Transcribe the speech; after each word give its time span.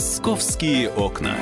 Московские 0.00 0.88
окна. 0.88 1.36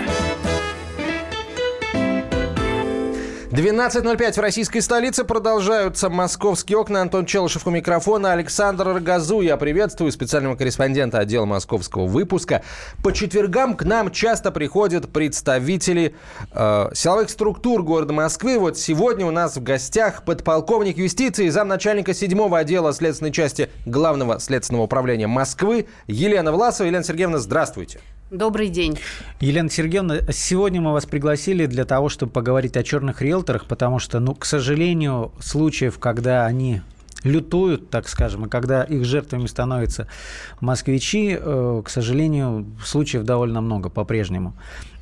12.05 3.53 4.33
в 4.33 4.39
российской 4.39 4.81
столице. 4.81 5.23
Продолжаются 5.23 6.11
московские 6.11 6.79
окна. 6.79 7.03
Антон 7.03 7.25
Челышев 7.25 7.69
у 7.69 7.71
микрофона. 7.71 8.33
Александр 8.33 8.89
Рогозу. 8.89 9.43
Я 9.43 9.57
приветствую 9.59 10.11
специального 10.11 10.57
корреспондента 10.57 11.21
отдела 11.21 11.45
московского 11.45 12.09
выпуска. 12.09 12.65
По 13.05 13.13
четвергам 13.13 13.77
к 13.77 13.85
нам 13.85 14.11
часто 14.11 14.51
приходят 14.51 15.09
представители 15.13 16.17
э, 16.51 16.91
силовых 16.95 17.31
структур 17.31 17.85
города 17.85 18.13
Москвы. 18.13 18.59
Вот 18.59 18.77
сегодня 18.77 19.25
у 19.25 19.31
нас 19.31 19.57
в 19.57 19.63
гостях 19.63 20.25
подполковник 20.25 20.99
юстиции, 20.99 21.49
замначальника 21.49 22.13
7 22.13 22.57
отдела 22.57 22.93
следственной 22.93 23.31
части 23.31 23.71
Главного 23.87 24.41
следственного 24.41 24.83
управления 24.83 25.29
Москвы 25.29 25.87
Елена 26.09 26.51
Власова. 26.51 26.89
Елена 26.89 27.05
Сергеевна, 27.05 27.39
здравствуйте. 27.39 28.01
Добрый 28.31 28.69
день. 28.69 28.99
Елена 29.41 29.71
Сергеевна, 29.71 30.19
сегодня 30.33 30.83
мы 30.83 30.93
вас 30.93 31.07
пригласили 31.07 31.65
для 31.65 31.87
того, 31.87 32.11
чтобы 32.11 32.31
поговорить 32.31 32.77
о 32.77 32.83
черных 32.83 33.23
риэлторах, 33.23 33.65
потому 33.65 33.99
что, 33.99 34.21
ну, 34.21 34.35
к 34.35 34.45
сожалению, 34.45 35.33
случаев, 35.41 35.99
когда 35.99 36.45
они 36.45 36.83
лютуют, 37.25 37.89
так 37.89 38.07
скажем, 38.07 38.45
и 38.45 38.49
когда 38.51 38.85
их 38.85 39.07
жертвами 39.07 39.47
становятся 39.47 40.09
москвичи, 40.61 41.39
э, 41.41 41.83
к 41.83 41.89
сожалению, 41.89 42.67
случаев 42.85 43.25
довольно 43.25 43.63
много 43.63 43.89
по-прежнему. 43.89 44.53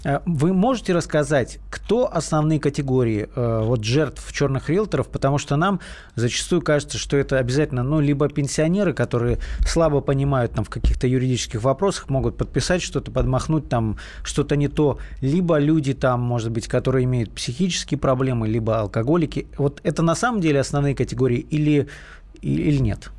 Э, 0.07 0.21
вы 0.25 0.53
можете 0.53 0.93
рассказать, 0.93 1.59
кто 1.69 2.13
основные 2.13 2.61
категории 2.61 3.29
э, 3.35 3.61
вот, 3.65 3.83
жертв 3.83 4.33
черных 4.33 4.71
риэлторов? 4.71 5.09
Потому 5.09 5.39
что 5.39 5.57
нам 5.57 5.81
зачастую 6.15 6.63
кажется, 6.63 6.97
что 6.97 7.17
это 7.17 7.39
обязательно 7.39 7.83
ну, 7.83 8.01
либо 8.01 8.29
пенсионеры, 8.29 8.93
которые 8.93 9.39
слабо 9.67 10.01
понимают 10.01 10.53
там, 10.53 10.65
в 10.65 10.71
каких-то 10.71 11.09
юридических 11.09 11.63
вопросах, 11.63 12.09
могут 12.09 12.37
подписать 12.37 12.83
что-то, 12.83 13.11
подмахнуть 13.11 13.69
там 13.69 13.97
что-то 14.23 14.55
не 14.55 14.69
то, 14.69 14.99
либо 15.21 15.59
люди 15.59 15.93
там, 15.93 16.21
может 16.21 16.53
быть, 16.53 16.69
которые 16.69 17.05
имеют 17.05 17.33
психические 17.33 17.99
проблемы, 17.99 18.47
либо 18.47 18.79
алкоголики. 18.79 19.49
Вот 19.59 19.81
это 19.83 20.03
на 20.03 20.15
самом 20.15 20.41
деле 20.41 20.61
основные 20.61 20.95
категории 20.95 21.39
или, 21.39 21.89
или 22.43 22.79
нет? 22.79 23.11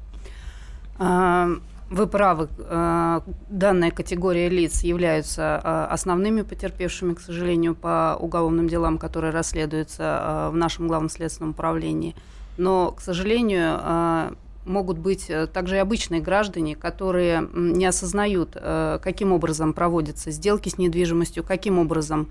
Вы 1.90 2.06
правы, 2.06 2.50
э, 2.58 3.22
данная 3.50 3.92
категория 3.92 4.50
лиц 4.50 4.84
являются 4.84 5.62
э, 5.64 5.94
основными 5.94 6.42
потерпевшими, 6.42 7.14
к 7.14 7.22
сожалению, 7.22 7.76
по 7.76 8.18
уголовным 8.20 8.68
делам, 8.68 8.98
которые 8.98 9.32
расследуются 9.32 10.04
э, 10.04 10.50
в 10.52 10.58
нашем 10.58 10.90
главном 10.90 11.10
следственном 11.10 11.52
управлении. 11.52 12.14
Но, 12.58 12.92
к 12.92 13.02
сожалению, 13.02 14.36
могут 14.66 14.98
быть 14.98 15.32
также 15.54 15.76
и 15.76 15.78
обычные 15.78 16.22
граждане, 16.22 16.76
которые 16.76 17.48
не 17.54 17.86
осознают, 17.86 18.56
каким 18.56 19.32
образом 19.32 19.74
проводятся 19.74 20.32
сделки 20.32 20.68
с 20.68 20.80
недвижимостью, 20.80 21.44
каким 21.44 21.78
образом 21.78 22.30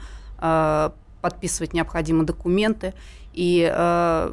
подписывать 1.20 1.74
необходимые 1.74 2.26
документы, 2.26 2.92
и 3.32 3.72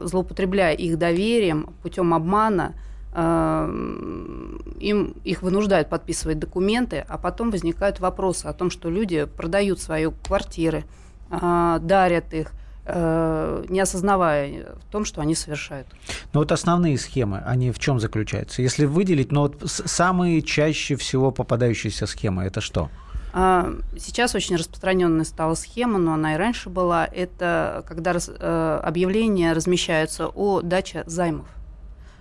злоупотребляя 0.02 0.74
их 0.74 0.98
доверием 0.98 1.76
путем 1.84 2.16
обмана– 2.16 2.74
им 3.16 5.14
их 5.24 5.42
вынуждают 5.44 5.90
подписывать 5.90 6.40
документы, 6.40 7.06
а 7.08 7.18
потом 7.18 7.52
возникают 7.52 8.00
вопросы 8.00 8.48
о 8.48 8.54
том, 8.54 8.72
что 8.72 8.90
люди 8.90 9.26
продают 9.26 9.80
свои 9.80 10.08
квартиры, 10.26 10.84
э, 11.30 11.80
дарят 11.82 12.34
их, 12.34 12.52
э, 12.86 13.66
не 13.70 13.80
осознавая 13.80 14.76
в 14.82 14.92
том, 14.92 15.06
что 15.06 15.22
они 15.22 15.36
совершают. 15.36 15.88
Но 16.34 16.40
вот 16.40 16.52
основные 16.52 16.98
схемы, 16.98 17.44
они 17.46 17.72
в 17.72 17.80
чем 17.80 18.00
заключаются? 18.00 18.62
Если 18.62 18.86
выделить, 18.86 19.32
ну 19.32 19.42
вот 19.42 19.62
самые 19.66 20.42
чаще 20.42 20.96
всего 20.96 21.32
попадающиеся 21.32 22.08
схемы, 22.08 22.44
это 22.44 22.62
что? 22.62 22.90
А, 23.36 23.74
сейчас 23.98 24.36
очень 24.36 24.58
распространенная 24.58 25.26
стала 25.26 25.56
схема, 25.56 25.98
но 25.98 26.14
она 26.14 26.36
и 26.36 26.38
раньше 26.38 26.70
была. 26.70 27.06
Это 27.06 27.84
когда 27.88 28.14
э, 28.16 28.80
объявления 28.84 29.54
размещаются 29.54 30.28
о 30.28 30.62
даче 30.62 31.04
займов 31.08 31.48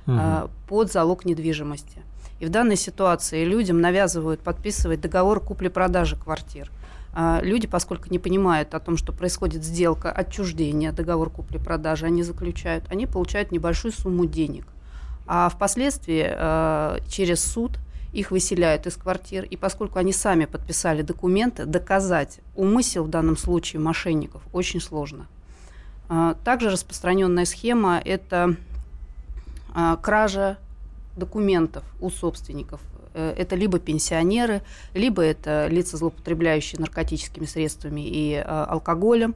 угу. 0.07 0.51
под 0.69 0.93
залог 0.93 1.25
недвижимости. 1.25 2.03
И 2.43 2.47
в 2.47 2.51
данной 2.51 2.75
ситуации 2.75 3.45
людям 3.45 3.81
навязывают 3.81 4.41
подписывать 4.41 5.01
договор 5.01 5.39
купли-продажи 5.39 6.17
квартир. 6.17 6.73
А, 7.15 7.41
люди, 7.41 7.69
поскольку 7.69 8.11
не 8.11 8.19
понимают 8.19 8.75
о 8.75 8.81
том, 8.81 8.97
что 8.97 9.13
происходит 9.13 9.63
сделка 9.63 10.11
отчуждения, 10.11 10.91
договор 10.91 11.31
купли-продажи, 11.31 12.07
они 12.07 12.25
заключают, 12.25 12.85
они 12.91 13.07
получают 13.07 13.53
небольшую 13.53 13.93
сумму 13.93 14.27
денег. 14.27 14.67
А 15.27 15.49
впоследствии 15.51 16.27
а, 16.29 16.99
через 17.07 17.45
суд 17.45 17.79
их 18.13 18.33
выселяют 18.33 18.89
из 18.89 18.97
квартир, 18.97 19.45
и 19.45 19.57
поскольку 19.57 20.01
они 20.01 20.13
сами 20.13 20.47
подписали 20.47 21.03
документы, 21.03 21.65
доказать 21.65 22.41
умысел 22.57 23.05
в 23.05 23.09
данном 23.09 23.37
случае 23.37 23.81
мошенников 23.81 24.43
очень 24.53 24.81
сложно. 24.81 25.29
Также 26.45 26.69
распространенная 26.69 27.47
схема– 27.47 28.03
это 28.05 28.57
кража 30.03 30.59
документов 31.17 31.85
у 32.01 32.11
собственников. 32.11 32.81
Э, 33.15 33.35
это 33.37 33.57
либо 33.57 33.79
пенсионеры, 33.79 34.63
либо 34.95 35.23
это 35.23 35.67
лица, 35.69 35.97
злоупотребляющие 35.97 36.81
наркотическими 36.81 37.45
средствами 37.45 38.03
и 38.03 38.35
а, 38.35 38.65
алкоголем. 38.65 39.35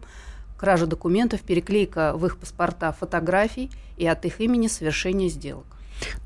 Кража 0.57 0.87
документов, 0.87 1.43
переклейка 1.43 2.15
в 2.17 2.25
их 2.25 2.39
паспорта 2.39 2.93
фотографий 2.93 3.71
и 3.99 4.07
от 4.07 4.25
их 4.25 4.41
имени 4.41 4.69
совершение 4.69 5.29
сделок. 5.29 5.67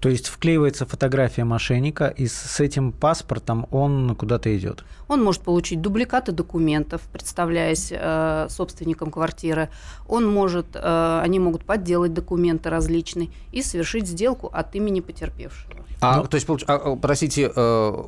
То 0.00 0.08
есть 0.08 0.28
вклеивается 0.28 0.86
фотография 0.86 1.44
мошенника, 1.44 2.06
и 2.06 2.26
с 2.26 2.60
этим 2.60 2.92
паспортом 2.92 3.66
он 3.70 4.14
куда-то 4.16 4.56
идет? 4.56 4.84
Он 5.08 5.22
может 5.22 5.42
получить 5.42 5.80
дубликаты 5.80 6.32
документов, 6.32 7.02
представляясь 7.12 7.88
э, 7.90 8.46
собственником 8.48 9.10
квартиры. 9.10 9.68
Он 10.08 10.26
может, 10.26 10.66
э, 10.74 11.20
они 11.22 11.38
могут 11.38 11.64
подделать 11.64 12.14
документы 12.14 12.70
различные 12.70 13.30
и 13.52 13.62
совершить 13.62 14.06
сделку 14.06 14.48
от 14.52 14.74
имени 14.74 15.00
потерпевшего. 15.00 15.72
А, 16.00 16.18
ну, 16.18 16.26
то 16.26 16.36
есть, 16.36 16.46
а, 16.66 16.96
простите, 16.96 17.52
э, 17.54 18.04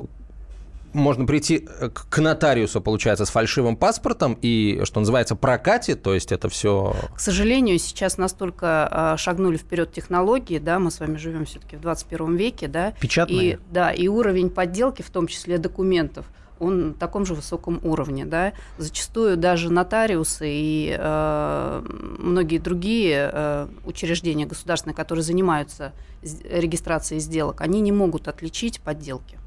можно 0.93 1.25
прийти 1.25 1.67
э, 1.67 1.89
к 1.89 2.17
нотариусу, 2.19 2.81
получается, 2.81 3.25
с 3.25 3.29
фальшивым 3.29 3.75
паспортом 3.75 4.37
и, 4.41 4.81
что 4.83 4.99
называется, 4.99 5.35
прокате, 5.35 5.95
то 5.95 6.13
есть 6.13 6.31
это 6.31 6.49
все... 6.49 6.95
К 7.15 7.19
сожалению, 7.19 7.79
сейчас 7.79 8.17
настолько 8.17 8.87
а, 8.89 9.17
шагнули 9.17 9.57
вперед 9.57 9.91
технологии, 9.91 10.59
да, 10.59 10.79
мы 10.79 10.91
с 10.91 10.99
вами 10.99 11.17
живем 11.17 11.45
все-таки 11.45 11.75
в 11.75 11.81
21 11.81 12.35
веке, 12.35 12.67
да. 12.67 12.93
Печатные. 12.99 13.53
И, 13.53 13.59
да, 13.71 13.91
и 13.91 14.07
уровень 14.07 14.49
подделки, 14.49 15.01
в 15.01 15.09
том 15.09 15.27
числе 15.27 15.57
документов, 15.57 16.25
он 16.59 16.89
на 16.89 16.93
таком 16.93 17.25
же 17.25 17.33
высоком 17.33 17.79
уровне, 17.83 18.25
да. 18.25 18.53
Зачастую 18.77 19.37
даже 19.37 19.71
нотариусы 19.71 20.47
и 20.47 20.95
э, 20.97 21.85
многие 22.19 22.57
другие 22.59 23.29
э, 23.33 23.67
учреждения 23.85 24.45
государственные, 24.45 24.95
которые 24.95 25.23
занимаются 25.23 25.93
регистрацией 26.21 27.19
сделок, 27.19 27.61
они 27.61 27.81
не 27.81 27.91
могут 27.91 28.27
отличить 28.27 28.79
подделки. 28.79 29.37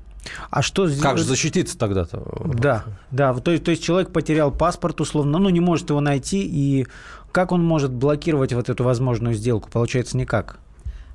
А 0.51 0.63
что 0.63 0.87
сделать? 0.87 1.03
Как 1.03 1.19
же 1.19 1.25
защититься 1.25 1.79
тогда-то? 1.79 2.23
Да, 2.55 2.85
да. 3.11 3.35
То, 3.35 3.59
то 3.59 3.71
есть 3.71 3.83
человек 3.83 4.13
потерял 4.13 4.51
паспорт 4.51 5.01
условно, 5.01 5.39
ну 5.39 5.49
не 5.49 5.61
может 5.61 5.91
его 5.91 6.01
найти, 6.01 6.43
и 6.43 6.87
как 7.33 7.53
он 7.53 7.65
может 7.65 7.93
блокировать 7.93 8.53
вот 8.53 8.69
эту 8.69 8.85
возможную 8.85 9.35
сделку? 9.35 9.71
Получается 9.71 10.17
никак. 10.17 10.59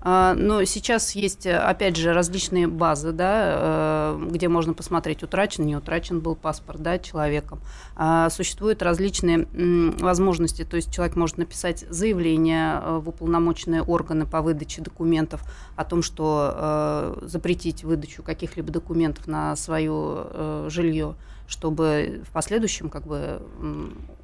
А, 0.04 0.34
но 0.34 0.64
сейчас 0.66 1.14
есть, 1.16 1.46
опять 1.46 1.96
же, 1.96 2.14
различные 2.14 2.68
базы, 2.68 3.12
да, 3.12 4.16
э, 4.18 4.28
где 4.32 4.48
можно 4.48 4.74
посмотреть, 4.74 5.22
утрачен, 5.22 5.66
не 5.66 5.76
утрачен 5.76 6.20
был 6.20 6.36
паспорт 6.36 6.82
да, 6.82 6.98
человеком. 6.98 7.60
А, 7.96 8.30
существуют 8.32 8.82
различные 8.82 9.48
возможности, 10.00 10.66
то 10.66 10.76
есть 10.76 10.94
человек 10.94 11.16
может 11.16 11.38
написать 11.38 11.86
заявление 11.90 12.82
э, 12.82 12.98
в 12.98 13.10
уполномоченные 13.10 13.84
органы 13.84 14.26
по 14.26 14.42
выдаче 14.42 14.82
документов 14.82 15.44
о 15.76 15.86
том, 15.86 16.02
что 16.02 16.52
э, 16.54 17.28
запретить 17.28 17.84
выдачу 17.84 18.24
каких-либо 18.24 18.72
документов 18.72 19.28
на 19.28 19.56
свое 19.56 20.68
жилье, 20.70 21.16
чтобы 21.48 22.22
в 22.28 22.32
последующем 22.32 22.90
как 22.90 23.06
бы 23.06 23.42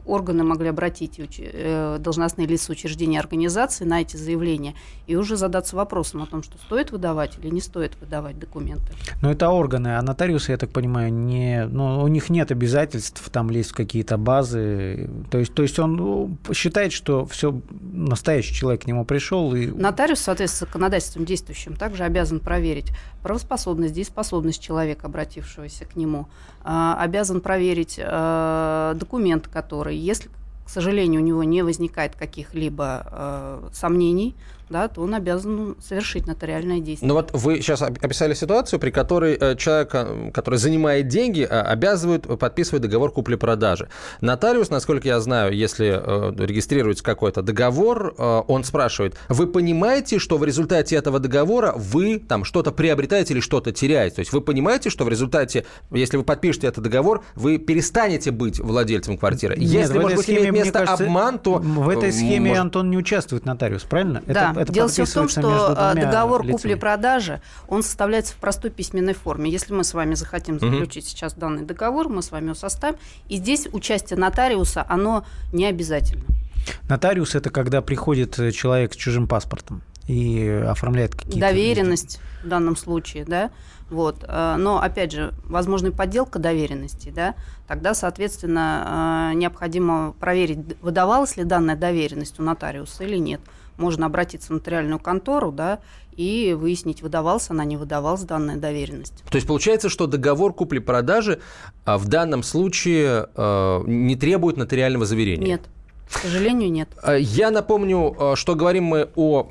органы 0.08 0.44
могли 0.44 0.70
обратить 0.70 1.20
э, 1.20 1.98
должностные 2.00 2.48
лица 2.48 2.72
учреждения 2.72 3.20
организации 3.20 3.84
на 3.84 4.02
эти 4.02 4.16
заявления 4.16 4.74
и 5.06 5.16
уже 5.16 5.36
задаться 5.36 5.76
вопросом 5.76 6.24
о 6.24 6.26
том, 6.26 6.44
что 6.44 6.58
стоит 6.58 6.92
выдавать 6.92 7.38
или 7.42 7.50
не 7.50 7.62
стоит 7.62 7.98
выдавать 8.00 8.40
документы. 8.40 8.94
Но 9.22 9.32
это 9.32 9.50
органы, 9.50 9.98
а 9.98 10.02
нотариусы, 10.02 10.52
я 10.52 10.58
так 10.58 10.72
понимаю, 10.72 11.14
не, 11.14 11.66
ну, 11.66 12.02
у 12.02 12.08
них 12.08 12.30
нет 12.30 12.52
обязательств 12.52 13.30
там 13.30 13.50
лезть 13.50 13.72
в 13.72 13.76
какие-то 13.76 14.18
базы. 14.18 15.10
То 15.30 15.38
есть, 15.40 15.54
то 15.54 15.62
есть 15.62 15.78
он 15.80 15.96
ну, 15.96 16.38
считает, 16.54 16.94
что 16.94 17.26
все 17.26 17.60
настоящий 17.82 18.54
человек 18.54 18.84
к 18.84 18.88
нему 18.88 19.06
пришел. 19.06 19.54
И... 19.54 19.68
Нотариус, 19.68 20.20
соответственно, 20.20 20.68
законодательством 20.68 21.26
действующим, 21.26 21.76
также 21.76 22.04
обязан 22.04 22.40
проверить 22.40 22.92
правоспособность, 23.22 23.94
дееспособность 23.94 24.62
человека, 24.62 25.08
обратившегося 25.08 25.86
к 25.86 25.96
нему, 25.96 26.28
а, 26.64 26.96
обязан 27.18 27.42
проверить 27.42 28.00
а, 28.00 28.94
документ, 28.94 29.48
который. 29.48 29.98
Если, 29.98 30.30
к 30.66 30.70
сожалению, 30.70 31.22
у 31.22 31.24
него 31.24 31.44
не 31.44 31.64
возникает 31.64 32.16
каких-либо 32.16 33.08
э, 33.10 33.70
сомнений, 33.74 34.36
да, 34.70 34.88
то 34.88 35.02
он 35.02 35.14
обязан 35.16 35.76
совершить 35.82 36.28
нотариальное 36.28 36.80
действие. 36.80 37.08
Ну 37.08 37.14
вот 37.14 37.32
вы 37.34 37.62
сейчас 37.62 37.82
описали 37.82 38.34
ситуацию, 38.34 38.80
при 38.80 38.92
которой 38.92 39.38
э, 39.40 39.56
человек, 39.56 39.90
э, 39.94 40.32
который 40.34 40.60
занимает 40.60 41.08
деньги, 41.08 41.42
э, 41.42 41.46
обязывают 41.46 42.40
подписывать 42.40 42.82
договор 42.82 43.12
купли-продажи. 43.12 43.90
Нотариус, 44.22 44.70
насколько 44.70 45.08
я 45.08 45.20
знаю, 45.20 45.54
если 45.54 45.88
регистрируется 45.88 47.04
какой-то 47.04 47.42
договор, 47.42 48.14
он 48.18 48.64
спрашивает, 48.64 49.16
вы 49.30 49.48
понимаете, 49.48 50.20
что 50.20 50.38
в 50.38 50.44
результате 50.44 50.96
этого 50.96 51.20
договора 51.20 51.74
вы 51.76 52.20
там 52.20 52.44
что-то 52.44 52.72
приобретаете 52.72 53.34
или 53.34 53.42
что-то 53.42 53.72
теряете? 53.72 54.16
То 54.18 54.22
есть 54.22 54.34
вы 54.34 54.42
понимаете, 54.42 54.90
что 54.90 55.06
в 55.06 55.10
результате, 55.10 55.66
если 55.92 56.18
вы 56.18 56.24
подпишете 56.24 56.68
этот 56.68 56.84
договор, 56.84 57.24
вы 57.36 57.58
перестанете 57.58 58.32
быть 58.32 58.60
владельцем 58.60 59.18
квартиры? 59.18 59.56
Нет, 59.58 59.70
если, 59.70 60.00
может 60.00 60.18
быть, 60.18 60.26
схеме, 60.26 60.50
имеет 60.50 60.66
место 60.66 60.80
кажется, 60.80 61.04
обман, 61.04 61.40
то... 61.40 61.56
В 61.60 61.90
этой 61.90 62.12
схеме, 62.12 62.50
может... 62.50 62.62
Антон, 62.62 62.90
не 62.90 62.98
участвует 62.98 63.46
нотариус, 63.46 63.84
правильно? 63.84 64.22
Да, 64.26 64.52
это, 64.52 64.57
это 64.58 64.74
дело 64.74 64.88
все 64.88 65.06
в 65.06 65.14
том, 65.14 65.30
что 65.30 65.74
а, 65.78 65.94
договор 65.94 66.46
купли-продажи, 66.48 67.42
он 67.68 67.84
составляется 67.84 68.34
в 68.34 68.38
простой 68.38 68.72
письменной 68.72 69.14
форме. 69.14 69.50
Если 69.50 69.74
мы 69.74 69.84
с 69.84 69.94
вами 69.94 70.16
захотим 70.16 70.60
заключить 70.60 71.06
угу. 71.06 71.12
сейчас 71.12 71.34
данный 71.34 71.64
договор, 71.64 72.10
мы 72.10 72.22
с 72.22 72.32
вами 72.32 72.46
его 72.46 72.56
составим. 72.56 72.98
И 73.30 73.38
здесь 73.38 73.68
участие 73.72 74.20
нотариуса, 74.20 74.86
оно 74.88 75.26
не 75.54 75.66
обязательно. 75.66 76.24
Нотариус– 76.90 77.36
это 77.36 77.50
когда 77.50 77.82
приходит 77.82 78.36
человек 78.54 78.94
с 78.94 78.98
чужим 78.98 79.28
паспортом 79.28 79.82
и 80.08 80.48
оформляет 80.68 81.16
какие-то... 81.16 81.40
Доверенность 81.40 82.20
в 82.44 82.48
данном 82.48 82.76
случае, 82.76 83.26
да. 83.26 83.52
Вот. 83.90 84.24
Э, 84.28 84.56
но, 84.58 84.82
опять 84.82 85.12
же, 85.12 85.34
возможно, 85.44 85.92
подделка 85.92 86.40
доверенности, 86.40 87.10
да, 87.10 87.36
тогда, 87.68 87.94
соответственно, 87.94 89.32
э, 89.32 89.36
необходимо 89.36 90.14
проверить, 90.14 90.60
выдавалась 90.82 91.38
ли 91.38 91.44
данная 91.44 91.76
доверенность 91.76 92.40
у 92.40 92.44
нотариуса 92.44 93.04
или 93.04 93.18
нет. 93.18 93.42
Можно 93.78 94.06
обратиться 94.08 94.48
в 94.48 94.52
нотариальную 94.52 95.00
контору, 95.00 95.52
да, 95.52 95.80
и 96.12 96.56
выяснить, 96.58 97.02
выдавалась 97.02 97.50
она, 97.50 97.64
не 97.64 97.78
выдавалась 97.78 98.24
данная 98.24 98.58
доверенность. 98.58 99.24
То 99.30 99.36
есть 99.36 99.48
получается, 99.48 99.90
что 99.90 100.08
договор 100.08 100.54
купли-продажи 100.54 101.40
а, 101.86 101.98
в 101.98 102.08
данном 102.08 102.42
случае 102.44 103.28
э, 103.36 103.84
не 103.86 104.16
требует 104.16 104.58
нотариального 104.58 105.06
заверения? 105.06 105.46
Нет. 105.46 105.62
К 106.12 106.20
сожалению, 106.20 106.72
нет. 106.72 106.90
Я 107.20 107.52
напомню, 107.52 108.36
что 108.36 108.56
говорим 108.56 108.86
мы 108.86 109.10
о 109.16 109.46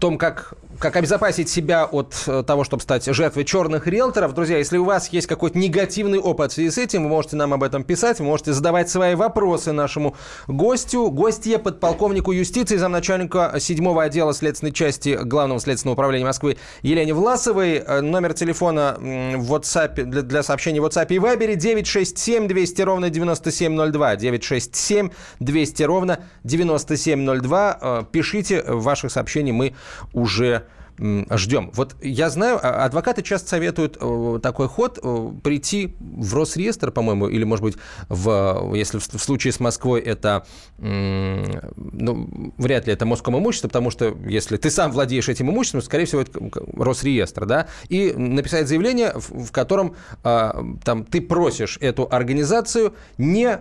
том, 0.00 0.18
как 0.18 0.54
как 0.78 0.96
обезопасить 0.96 1.48
себя 1.48 1.84
от 1.84 2.14
э, 2.26 2.42
того, 2.46 2.64
чтобы 2.64 2.82
стать 2.82 3.04
жертвой 3.04 3.44
черных 3.44 3.86
риэлторов. 3.86 4.34
Друзья, 4.34 4.58
если 4.58 4.78
у 4.78 4.84
вас 4.84 5.08
есть 5.08 5.26
какой-то 5.26 5.58
негативный 5.58 6.18
опыт 6.18 6.52
в 6.52 6.54
связи 6.54 6.70
с 6.70 6.78
этим, 6.78 7.04
вы 7.04 7.08
можете 7.08 7.36
нам 7.36 7.54
об 7.54 7.62
этом 7.62 7.84
писать, 7.84 8.18
вы 8.18 8.26
можете 8.26 8.52
задавать 8.52 8.88
свои 8.88 9.14
вопросы 9.14 9.72
нашему 9.72 10.16
гостю. 10.46 11.10
Гостье 11.10 11.58
подполковнику 11.58 12.32
юстиции, 12.32 12.76
замначальника 12.76 13.54
7 13.58 14.00
отдела 14.00 14.34
следственной 14.34 14.72
части 14.72 15.18
Главного 15.22 15.60
следственного 15.60 15.94
управления 15.94 16.24
Москвы 16.24 16.56
Елене 16.82 17.14
Власовой. 17.14 17.76
Э, 17.76 18.00
номер 18.00 18.34
телефона 18.34 18.96
в 18.98 19.54
WhatsApp, 19.54 20.02
для, 20.04 20.42
сообщений 20.42 20.80
в 20.80 20.86
WhatsApp 20.86 21.06
и 21.08 21.18
Viber 21.18 21.54
967 21.54 22.48
200 22.48 22.82
ровно 22.82 23.10
9702. 23.10 24.16
967 24.16 25.10
200 25.40 25.82
ровно 25.82 26.20
9702. 26.44 27.78
Э, 27.80 28.02
пишите 28.10 28.62
ваших 28.62 29.12
сообщений, 29.12 29.52
мы 29.52 29.74
уже 30.12 30.64
ждем. 30.98 31.70
Вот 31.74 31.96
я 32.02 32.30
знаю, 32.30 32.60
а, 32.62 32.84
адвокаты 32.84 33.22
часто 33.22 33.48
советуют 33.48 33.96
э, 34.00 34.38
такой 34.42 34.68
ход 34.68 34.98
э, 35.02 35.30
прийти 35.42 35.96
в 35.98 36.34
Росреестр, 36.34 36.92
по-моему, 36.92 37.28
или, 37.28 37.42
может 37.42 37.64
быть, 37.64 37.76
в, 38.08 38.72
если 38.74 38.98
в 38.98 39.18
случае 39.18 39.52
с 39.52 39.58
Москвой 39.60 40.00
это, 40.00 40.46
ну, 40.78 42.52
вряд 42.58 42.86
ли 42.86 42.92
это 42.92 43.06
Моском 43.06 43.36
имущество, 43.38 43.68
потому 43.68 43.90
что 43.90 44.16
если 44.26 44.56
ты 44.56 44.70
сам 44.70 44.92
владеешь 44.92 45.28
этим 45.28 45.50
имуществом, 45.50 45.82
скорее 45.82 46.04
всего, 46.04 46.22
это 46.22 46.38
Росреестр, 46.76 47.46
да, 47.46 47.66
и 47.88 48.12
написать 48.12 48.68
заявление, 48.68 49.14
в, 49.16 49.50
котором 49.50 49.96
а, 50.22 50.64
там 50.84 51.04
ты 51.04 51.20
просишь 51.20 51.78
эту 51.80 52.08
организацию 52.10 52.94
не 53.18 53.58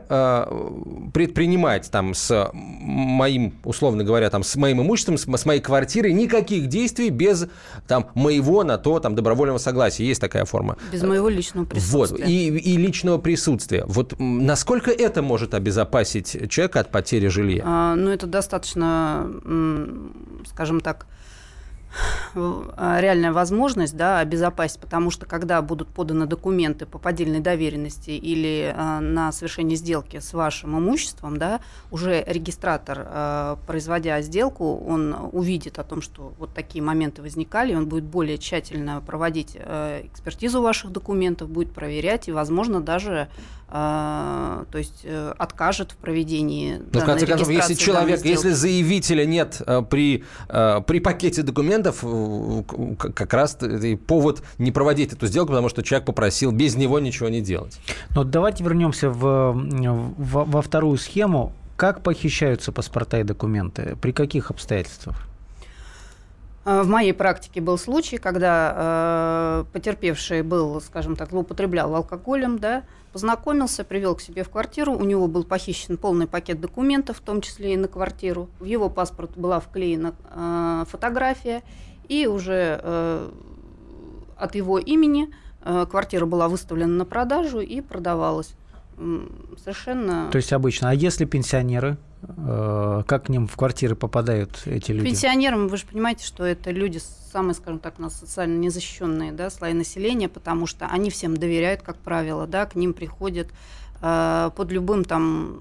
предпринимать 1.13 1.89
там 1.89 2.13
с 2.13 2.51
моим, 2.53 3.53
условно 3.63 4.03
говоря, 4.03 4.29
там 4.29 4.43
с 4.43 4.55
моим 4.55 4.81
имуществом, 4.81 5.17
с 5.17 5.45
моей 5.45 5.61
квартирой 5.61 6.13
никаких 6.13 6.67
действий 6.67 7.09
без 7.09 7.22
там, 7.87 8.09
моего 8.15 8.63
на 8.63 8.77
то 8.77 8.99
там, 8.99 9.15
добровольного 9.15 9.57
согласия. 9.57 10.05
Есть 10.05 10.21
такая 10.21 10.45
форма. 10.45 10.77
Без 10.91 11.03
моего 11.03 11.29
личного 11.29 11.65
присутствия. 11.65 12.23
Вот. 12.23 12.29
И, 12.29 12.47
и 12.47 12.77
личного 12.77 13.17
присутствия. 13.17 13.83
Вот 13.87 14.15
насколько 14.19 14.91
это 14.91 15.21
может 15.21 15.53
обезопасить 15.53 16.49
человека 16.49 16.79
от 16.79 16.91
потери 16.91 17.27
жилья? 17.27 17.63
А, 17.65 17.95
ну, 17.95 18.09
это 18.09 18.27
достаточно, 18.27 19.29
скажем 20.49 20.81
так, 20.81 21.05
реальная 22.35 23.31
возможность 23.31 23.95
да, 23.95 24.19
обезопасить, 24.19 24.79
потому 24.79 25.11
что 25.11 25.25
когда 25.25 25.61
будут 25.61 25.89
поданы 25.89 26.25
документы 26.25 26.85
по 26.85 26.97
поддельной 26.97 27.39
доверенности 27.39 28.11
или 28.11 28.73
э, 28.75 28.99
на 28.99 29.31
совершение 29.31 29.77
сделки 29.77 30.19
с 30.19 30.33
вашим 30.33 30.77
имуществом, 30.77 31.37
да, 31.37 31.61
уже 31.91 32.23
регистратор, 32.25 33.05
э, 33.05 33.55
производя 33.67 34.21
сделку, 34.21 34.77
он 34.77 35.15
увидит 35.31 35.79
о 35.79 35.83
том, 35.83 36.01
что 36.01 36.33
вот 36.39 36.53
такие 36.53 36.83
моменты 36.83 37.21
возникали, 37.21 37.75
он 37.75 37.87
будет 37.87 38.03
более 38.03 38.37
тщательно 38.37 39.01
проводить 39.01 39.55
э, 39.55 40.05
экспертизу 40.05 40.61
ваших 40.61 40.91
документов, 40.91 41.49
будет 41.49 41.73
проверять 41.73 42.27
и, 42.27 42.31
возможно, 42.31 42.81
даже 42.81 43.29
то 43.73 44.77
есть 44.77 45.01
э, 45.03 45.33
откажет 45.35 45.93
в 45.93 45.95
проведении 45.95 46.79
Но 46.93 46.99
в 46.99 47.05
конце 47.05 47.25
концов, 47.25 47.49
если 47.49 47.73
человек, 47.73 48.23
если 48.23 48.51
заявителя 48.51 49.25
нет 49.25 49.63
э, 49.65 49.81
при, 49.89 50.23
э, 50.47 50.81
при 50.85 50.99
пакете 50.99 51.41
документов, 51.41 52.03
как 52.99 53.33
раз 53.33 53.57
повод 54.05 54.43
не 54.59 54.71
проводить 54.71 55.13
эту 55.13 55.25
сделку, 55.25 55.53
потому 55.53 55.69
что 55.69 55.81
человек 55.81 56.05
попросил 56.05 56.51
без 56.51 56.75
него 56.75 56.99
ничего 56.99 57.29
не 57.29 57.41
делать. 57.41 57.79
Но 58.11 58.23
давайте 58.23 58.63
вернемся 58.63 59.09
в, 59.09 59.53
в, 59.53 60.15
во 60.17 60.61
вторую 60.61 60.97
схему. 60.99 61.51
Как 61.75 62.03
похищаются 62.03 62.71
паспорта 62.71 63.21
и 63.21 63.23
документы? 63.23 63.97
При 63.99 64.11
каких 64.11 64.51
обстоятельствах? 64.51 65.27
В 66.65 66.87
моей 66.87 67.13
практике 67.13 67.59
был 67.59 67.77
случай, 67.77 68.17
когда 68.17 68.73
э, 68.75 69.65
потерпевший 69.73 70.43
был, 70.43 70.79
скажем 70.79 71.15
так, 71.15 71.31
злоупотреблял 71.31 71.93
алкоголем, 71.93 72.57
да, 72.57 72.83
Познакомился, 73.13 73.83
привел 73.83 74.15
к 74.15 74.21
себе 74.21 74.43
в 74.43 74.49
квартиру. 74.49 74.93
У 74.93 75.03
него 75.03 75.27
был 75.27 75.43
похищен 75.43 75.97
полный 75.97 76.25
пакет 76.25 76.59
документов, 76.59 77.17
в 77.17 77.21
том 77.21 77.41
числе 77.41 77.75
и 77.75 77.77
на 77.77 77.87
квартиру. 77.87 78.49
В 78.59 78.65
его 78.65 78.89
паспорт 78.89 79.37
была 79.37 79.59
вклеена 79.59 80.15
э, 80.31 80.85
фотография. 80.89 81.61
И 82.09 82.25
уже 82.25 82.79
э, 82.81 83.29
от 84.35 84.55
его 84.55 84.79
имени 84.79 85.29
э, 85.63 85.85
квартира 85.87 86.25
была 86.25 86.47
выставлена 86.47 86.91
на 86.91 87.05
продажу 87.05 87.59
и 87.59 87.81
продавалась. 87.81 88.55
Совершенно... 89.63 90.29
То 90.31 90.37
есть 90.37 90.51
обычно. 90.51 90.89
А 90.89 90.93
если 90.95 91.25
пенсионеры? 91.25 91.97
Э, 92.37 93.03
как 93.05 93.25
к 93.25 93.29
ним 93.29 93.47
в 93.47 93.55
квартиры 93.55 93.95
попадают 93.95 94.61
эти 94.65 94.91
люди? 94.91 95.09
Пенсионерам, 95.09 95.67
вы 95.67 95.77
же 95.77 95.85
понимаете, 95.85 96.25
что 96.25 96.45
это 96.45 96.71
люди 96.71 96.99
самые, 97.31 97.53
скажем 97.53 97.79
так, 97.79 97.95
у 97.97 98.01
нас 98.01 98.13
социально 98.13 98.57
незащищенные 98.57 99.31
да, 99.31 99.49
слои 99.49 99.73
населения, 99.73 100.29
потому 100.29 100.67
что 100.67 100.85
они 100.87 101.09
всем 101.09 101.35
доверяют, 101.35 101.81
как 101.81 101.97
правило, 101.97 102.47
да, 102.47 102.65
к 102.65 102.75
ним 102.75 102.93
приходят 102.93 103.47
э, 104.01 104.51
под 104.55 104.71
любым 104.71 105.03
там 105.03 105.57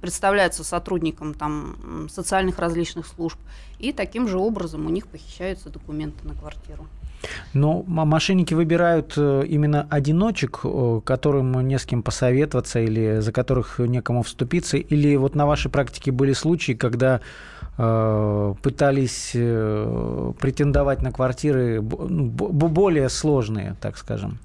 представляются 0.00 0.62
сотрудником 0.62 1.34
там 1.34 2.08
социальных 2.10 2.58
различных 2.58 3.06
служб, 3.06 3.38
и 3.78 3.92
таким 3.92 4.28
же 4.28 4.38
образом 4.38 4.86
у 4.86 4.90
них 4.90 5.06
похищаются 5.06 5.70
документы 5.70 6.26
на 6.26 6.34
квартиру. 6.34 6.86
Но 7.52 7.82
мошенники 7.86 8.54
выбирают 8.54 9.14
э, 9.16 9.44
именно 9.46 9.86
одиночек, 9.90 10.60
э, 10.64 11.00
которым 11.04 11.66
не 11.66 11.78
с 11.78 11.84
кем 11.84 12.02
посоветоваться 12.02 12.80
или 12.80 13.20
за 13.20 13.32
которых 13.32 13.78
некому 13.78 14.22
вступиться, 14.22 14.76
или 14.76 15.16
вот 15.16 15.34
на 15.34 15.46
вашей 15.46 15.70
практике 15.70 16.12
были 16.12 16.32
случаи, 16.32 16.72
когда 16.72 17.20
э, 17.78 18.54
пытались 18.62 19.30
претендовать 19.32 21.02
на 21.02 21.12
квартиры 21.12 21.80
ну, 21.80 22.28
более 22.28 23.08
сложные, 23.08 23.76
так 23.80 23.96
скажем? 23.96 24.38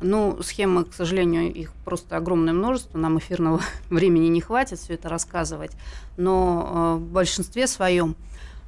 Ну, 0.00 0.38
схемы, 0.42 0.84
к 0.84 0.94
сожалению, 0.94 1.52
их 1.52 1.72
просто 1.84 2.16
огромное 2.16 2.52
множество, 2.52 2.98
нам 2.98 3.18
эфирного 3.18 3.60
времени 3.90 4.28
не 4.28 4.40
хватит 4.40 4.78
все 4.78 4.94
это 4.94 5.08
рассказывать, 5.08 5.72
но 6.16 6.98
в 7.00 7.12
большинстве 7.12 7.66
своем 7.66 8.14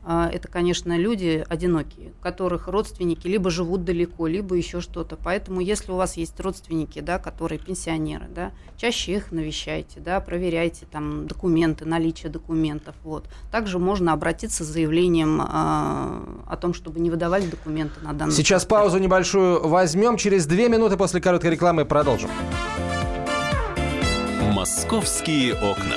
это, 0.07 0.49
конечно, 0.49 0.97
люди 0.97 1.45
одинокие, 1.49 2.13
которых 2.23 2.69
родственники 2.69 3.27
либо 3.27 3.51
живут 3.51 3.85
далеко, 3.85 4.27
либо 4.27 4.55
еще 4.55 4.81
что-то. 4.81 5.17
Поэтому, 5.17 5.61
если 5.61 5.93
у 5.93 5.97
вас 5.97 6.17
есть 6.17 6.39
родственники, 6.41 7.01
да, 7.01 7.19
которые 7.19 7.59
пенсионеры, 7.59 8.27
да, 8.35 8.53
чаще 8.77 9.13
их 9.13 9.31
навещайте, 9.31 10.01
да, 10.01 10.21
проверяйте 10.21 10.87
там 10.91 11.27
документы, 11.27 11.85
наличие 11.85 12.31
документов. 12.31 12.95
Вот. 13.05 13.27
Также 13.53 13.79
можно 13.79 14.13
обратиться 14.13 14.65
с 14.65 14.69
заявлением 14.69 15.41
э, 15.41 15.45
о 15.45 16.59
том, 16.59 16.73
чтобы 16.73 17.01
не 17.01 17.11
выдавали 17.11 17.47
документы 17.47 18.01
на 18.01 18.13
данный 18.15 18.33
Сейчас 18.33 18.65
квартиру. 18.65 18.91
паузу 18.91 18.99
небольшую 18.99 19.69
возьмем. 19.69 20.17
Через 20.17 20.47
две 20.47 20.69
минуты 20.69 20.97
после 20.97 21.21
короткой 21.21 21.51
рекламы 21.51 21.85
продолжим. 21.85 22.31
«Московские 24.53 25.55
окна». 25.55 25.97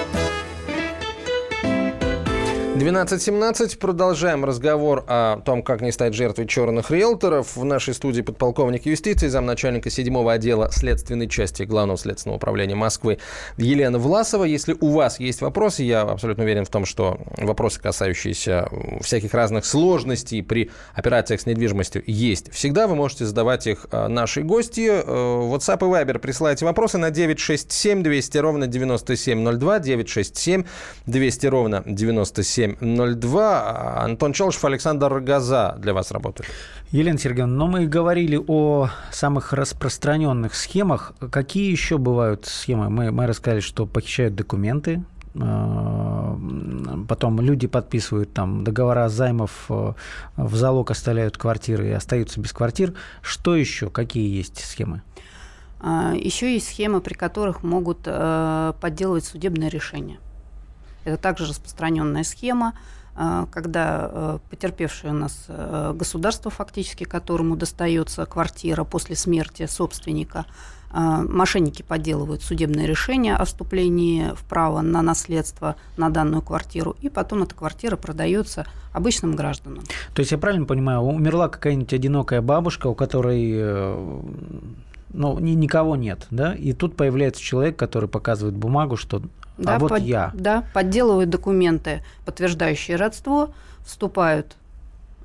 12.17. 2.81 3.77
Продолжаем 3.77 4.43
разговор 4.43 5.05
о 5.07 5.39
том, 5.41 5.61
как 5.61 5.81
не 5.81 5.91
стать 5.91 6.15
жертвой 6.15 6.47
черных 6.47 6.89
риэлторов. 6.89 7.55
В 7.55 7.63
нашей 7.63 7.93
студии 7.93 8.21
подполковник 8.21 8.87
юстиции, 8.87 9.27
замначальника 9.27 9.91
7 9.91 10.27
отдела 10.27 10.71
следственной 10.71 11.29
части 11.29 11.61
Главного 11.61 11.99
следственного 11.99 12.37
управления 12.37 12.73
Москвы 12.73 13.19
Елена 13.57 13.99
Власова. 13.99 14.45
Если 14.45 14.75
у 14.79 14.93
вас 14.93 15.19
есть 15.19 15.41
вопросы, 15.41 15.83
я 15.83 16.01
абсолютно 16.01 16.43
уверен 16.43 16.65
в 16.65 16.69
том, 16.69 16.85
что 16.85 17.19
вопросы, 17.37 17.79
касающиеся 17.79 18.67
всяких 19.01 19.35
разных 19.35 19.65
сложностей 19.65 20.41
при 20.41 20.71
операциях 20.95 21.41
с 21.41 21.45
недвижимостью, 21.45 22.01
есть. 22.07 22.51
Всегда 22.51 22.87
вы 22.87 22.95
можете 22.95 23.25
задавать 23.25 23.67
их 23.67 23.85
а, 23.91 24.07
нашей 24.07 24.41
гости. 24.41 24.89
Э, 24.89 25.03
WhatsApp 25.03 25.81
и 25.81 26.03
Viber 26.03 26.17
присылайте 26.17 26.65
вопросы 26.65 26.97
на 26.97 27.11
967 27.11 28.01
200 28.01 28.37
ровно 28.39 28.65
9702, 28.65 29.79
967 29.79 30.63
200 31.05 31.45
ровно 31.45 31.83
97 31.85 32.70
9702. 32.79 34.03
Антон 34.03 34.33
Челышев, 34.33 34.65
Александр 34.65 35.11
Рогоза 35.11 35.75
для 35.79 35.93
вас 35.93 36.11
работают. 36.11 36.49
Елена 36.91 37.17
Сергеевна, 37.17 37.53
но 37.53 37.67
мы 37.67 37.85
говорили 37.87 38.39
о 38.47 38.89
самых 39.11 39.53
распространенных 39.53 40.55
схемах. 40.55 41.13
Какие 41.31 41.71
еще 41.71 41.97
бывают 41.97 42.45
схемы? 42.45 42.89
Мы, 42.89 43.11
мы 43.11 43.27
рассказали, 43.27 43.61
что 43.61 43.85
похищают 43.85 44.35
документы, 44.35 45.01
а, 45.39 46.37
потом 47.07 47.39
люди 47.39 47.67
подписывают 47.67 48.33
там 48.33 48.63
договора 48.63 49.07
займов, 49.07 49.65
э, 49.69 49.93
в 50.35 50.55
залог 50.55 50.91
оставляют 50.91 51.37
квартиры 51.37 51.87
и 51.87 51.91
остаются 51.91 52.41
без 52.41 52.51
квартир. 52.51 52.93
Что 53.21 53.55
еще? 53.55 53.89
Какие 53.89 54.35
есть 54.35 54.59
схемы? 54.59 55.01
А, 55.79 56.13
еще 56.13 56.53
есть 56.53 56.67
схемы, 56.67 56.99
при 56.99 57.13
которых 57.13 57.63
могут 57.63 57.99
э, 58.05 58.73
подделывать 58.81 59.23
судебное 59.23 59.69
решение. 59.69 60.19
Это 61.03 61.17
также 61.17 61.47
распространенная 61.47 62.23
схема, 62.23 62.73
э, 63.15 63.45
когда 63.51 64.09
э, 64.11 64.39
потерпевший 64.49 65.11
у 65.11 65.13
нас 65.13 65.45
э, 65.47 65.93
государство 65.95 66.51
фактически, 66.51 67.03
которому 67.03 67.55
достается 67.55 68.25
квартира 68.25 68.83
после 68.83 69.15
смерти 69.15 69.65
собственника, 69.67 70.45
мошенники 70.93 71.83
подделывают 71.83 72.43
судебное 72.43 72.85
решение 72.85 73.35
о 73.37 73.45
вступлении 73.45 74.33
в 74.35 74.43
право 74.43 74.81
на 74.81 75.01
наследство 75.01 75.77
на 75.95 76.09
данную 76.09 76.41
квартиру, 76.41 76.97
и 76.99 77.07
потом 77.07 77.43
эта 77.43 77.55
квартира 77.55 77.95
продается 77.95 78.67
обычным 78.91 79.37
гражданам. 79.37 79.85
То 80.13 80.19
есть 80.19 80.33
я 80.33 80.37
правильно 80.37 80.65
понимаю, 80.65 80.99
умерла 80.99 81.47
какая-нибудь 81.47 81.93
одинокая 81.93 82.41
бабушка, 82.41 82.87
у 82.87 82.93
которой 82.93 84.21
ну, 85.13 85.39
ни, 85.39 85.51
никого 85.51 85.95
нет, 85.95 86.27
да, 86.31 86.53
и 86.53 86.73
тут 86.73 86.95
появляется 86.95 87.41
человек, 87.41 87.77
который 87.77 88.09
показывает 88.09 88.55
бумагу, 88.55 88.97
что 88.97 89.21
а 89.57 89.63
да, 89.63 89.75
а 89.75 89.79
вот 89.79 89.89
под, 89.89 90.03
я. 90.03 90.31
Да, 90.33 90.63
подделывают 90.73 91.29
документы, 91.29 92.03
подтверждающие 92.25 92.97
родство, 92.97 93.53
вступают 93.85 94.55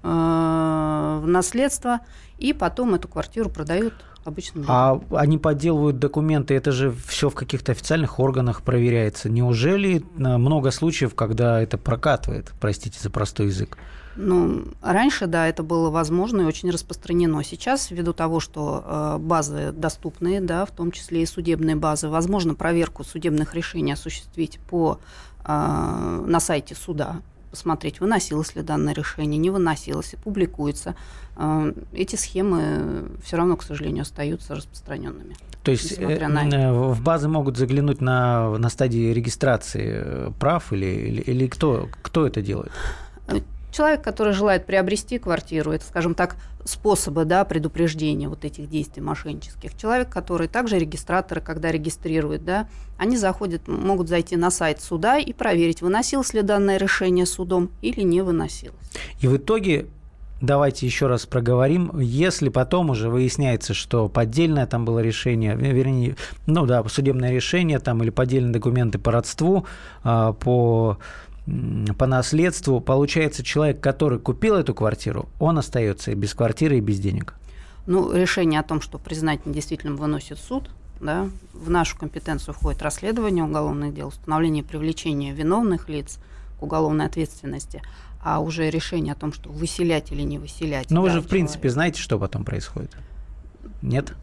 э, 0.02 0.09
в 0.09 1.26
наследство, 1.26 2.00
и 2.38 2.52
потом 2.52 2.95
эту 2.95 3.09
квартиру 3.09 3.49
продают 3.49 3.95
обычным 4.25 4.62
людям. 4.62 4.75
А 4.75 5.00
они 5.12 5.38
подделывают 5.38 5.99
документы, 5.99 6.55
это 6.55 6.73
же 6.73 6.93
все 7.07 7.31
в 7.31 7.35
каких-то 7.35 7.73
официальных 7.73 8.19
органах 8.19 8.62
проверяется. 8.62 9.28
Неужели 9.31 9.99
э, 9.99 10.02
много 10.19 10.71
случаев, 10.71 11.14
когда 11.14 11.61
это 11.61 11.78
прокатывает, 11.78 12.52
простите 12.61 12.99
за 13.00 13.11
простой 13.11 13.47
язык? 13.47 13.78
Ну, 14.16 14.64
раньше, 14.80 15.26
да, 15.26 15.46
это 15.46 15.62
было 15.62 15.90
возможно 15.90 16.42
и 16.42 16.44
очень 16.44 16.70
распространено. 16.70 17.42
Сейчас, 17.44 17.90
ввиду 17.90 18.12
того, 18.12 18.40
что 18.40 18.82
э, 18.85 19.18
базы 19.18 19.73
доступные, 19.73 20.40
да, 20.40 20.64
в 20.64 20.70
том 20.70 20.90
числе 20.90 21.23
и 21.23 21.26
судебные 21.26 21.76
базы, 21.76 22.08
возможно 22.08 22.54
проверку 22.54 23.04
судебных 23.04 23.54
решений 23.54 23.92
осуществить 23.92 24.58
по, 24.70 24.99
э, 25.44 26.25
на 26.26 26.40
сайте 26.40 26.75
суда, 26.75 27.16
посмотреть, 27.50 28.00
выносилось 28.00 28.54
ли 28.56 28.62
данное 28.62 28.94
решение, 28.94 29.38
не 29.38 29.50
выносилось, 29.50 30.14
и 30.14 30.16
публикуется. 30.16 30.94
Э, 31.37 31.73
эти 31.92 32.16
схемы 32.16 33.11
все 33.23 33.37
равно, 33.37 33.56
к 33.56 33.62
сожалению, 33.62 34.02
остаются 34.02 34.54
распространенными. 34.54 35.37
То 35.62 35.73
есть 35.73 36.00
на 36.00 36.73
в 36.73 37.02
базы 37.02 37.28
могут 37.28 37.56
заглянуть 37.56 38.00
на, 38.00 38.56
на 38.56 38.70
стадии 38.70 39.12
регистрации 39.12 40.32
прав 40.38 40.73
или, 40.73 40.87
или, 40.87 41.20
или 41.23 41.46
кто, 41.49 41.88
кто 42.02 42.26
это 42.26 42.40
делает? 42.40 42.73
Человек, 43.76 44.00
который 44.00 44.33
желает 44.33 44.64
приобрести 44.64 45.18
квартиру, 45.18 45.71
это, 45.71 45.85
скажем 45.85 46.14
так, 46.14 46.37
способы 46.64 47.26
да, 47.26 47.45
предупреждения 47.45 48.26
вот 48.26 48.47
этих 48.47 48.71
действий 48.71 49.02
мошеннических. 49.02 49.76
Человек, 49.76 50.09
который 50.09 50.49
также 50.49 50.78
регистраторы, 50.78 51.42
когда 51.42 51.71
регистрируют, 51.71 52.42
да, 52.42 52.71
они 52.97 53.18
заходят, 53.18 53.68
могут 53.68 54.09
зайти 54.09 54.37
на 54.37 54.50
сайт 54.50 54.80
суда 54.80 55.18
и 55.18 55.35
проверить, 55.35 55.83
выносилось 55.83 56.33
ли 56.33 56.40
данное 56.40 56.78
решение 56.78 57.26
судом 57.26 57.68
или 57.83 58.00
не 58.00 58.23
выносилось. 58.23 58.80
И 59.21 59.26
в 59.26 59.37
итоге 59.37 59.88
давайте 60.40 60.87
еще 60.87 61.06
раз 61.06 61.26
проговорим. 61.26 61.99
Если 62.00 62.49
потом 62.49 62.88
уже 62.88 63.11
выясняется, 63.11 63.75
что 63.75 64.09
поддельное 64.09 64.66
там 64.66 64.87
было 64.87 65.00
решение, 65.00 65.54
вернее, 65.54 66.16
ну 66.47 66.64
да, 66.64 66.83
судебное 66.88 67.30
решение 67.30 67.78
там 67.78 68.02
или 68.02 68.09
поддельные 68.09 68.52
документы 68.52 68.99
по 68.99 69.12
родству, 69.12 69.66
а, 70.02 70.33
по 70.33 70.99
по 71.98 72.06
наследству, 72.06 72.80
получается, 72.80 73.44
человек, 73.44 73.80
который 73.80 74.18
купил 74.18 74.56
эту 74.56 74.74
квартиру, 74.74 75.28
он 75.38 75.58
остается 75.58 76.10
и 76.10 76.14
без 76.14 76.34
квартиры, 76.34 76.78
и 76.78 76.80
без 76.80 76.98
денег. 76.98 77.34
Ну, 77.86 78.12
решение 78.12 78.58
о 78.58 78.64
том, 78.64 78.80
что 78.80 78.98
признать 78.98 79.46
недействительным 79.46 79.96
выносит 79.96 80.38
суд, 80.38 80.70
да, 81.00 81.28
в 81.52 81.70
нашу 81.70 81.96
компетенцию 81.96 82.54
входит 82.54 82.82
расследование 82.82 83.44
уголовных 83.44 83.94
дел, 83.94 84.08
установление 84.08 84.64
привлечения 84.64 85.32
виновных 85.32 85.88
лиц 85.88 86.18
к 86.58 86.62
уголовной 86.62 87.06
ответственности, 87.06 87.80
а 88.22 88.40
уже 88.40 88.68
решение 88.68 89.12
о 89.12 89.16
том, 89.16 89.32
что 89.32 89.50
выселять 89.50 90.10
или 90.10 90.22
не 90.22 90.38
выселять. 90.38 90.90
Но 90.90 90.96
да, 90.96 91.02
вы 91.02 91.10
же, 91.10 91.20
в 91.20 91.28
принципе, 91.28 91.70
знаете, 91.70 92.00
что 92.00 92.18
потом 92.18 92.44
происходит? 92.44 92.96
Нет? 93.82 94.14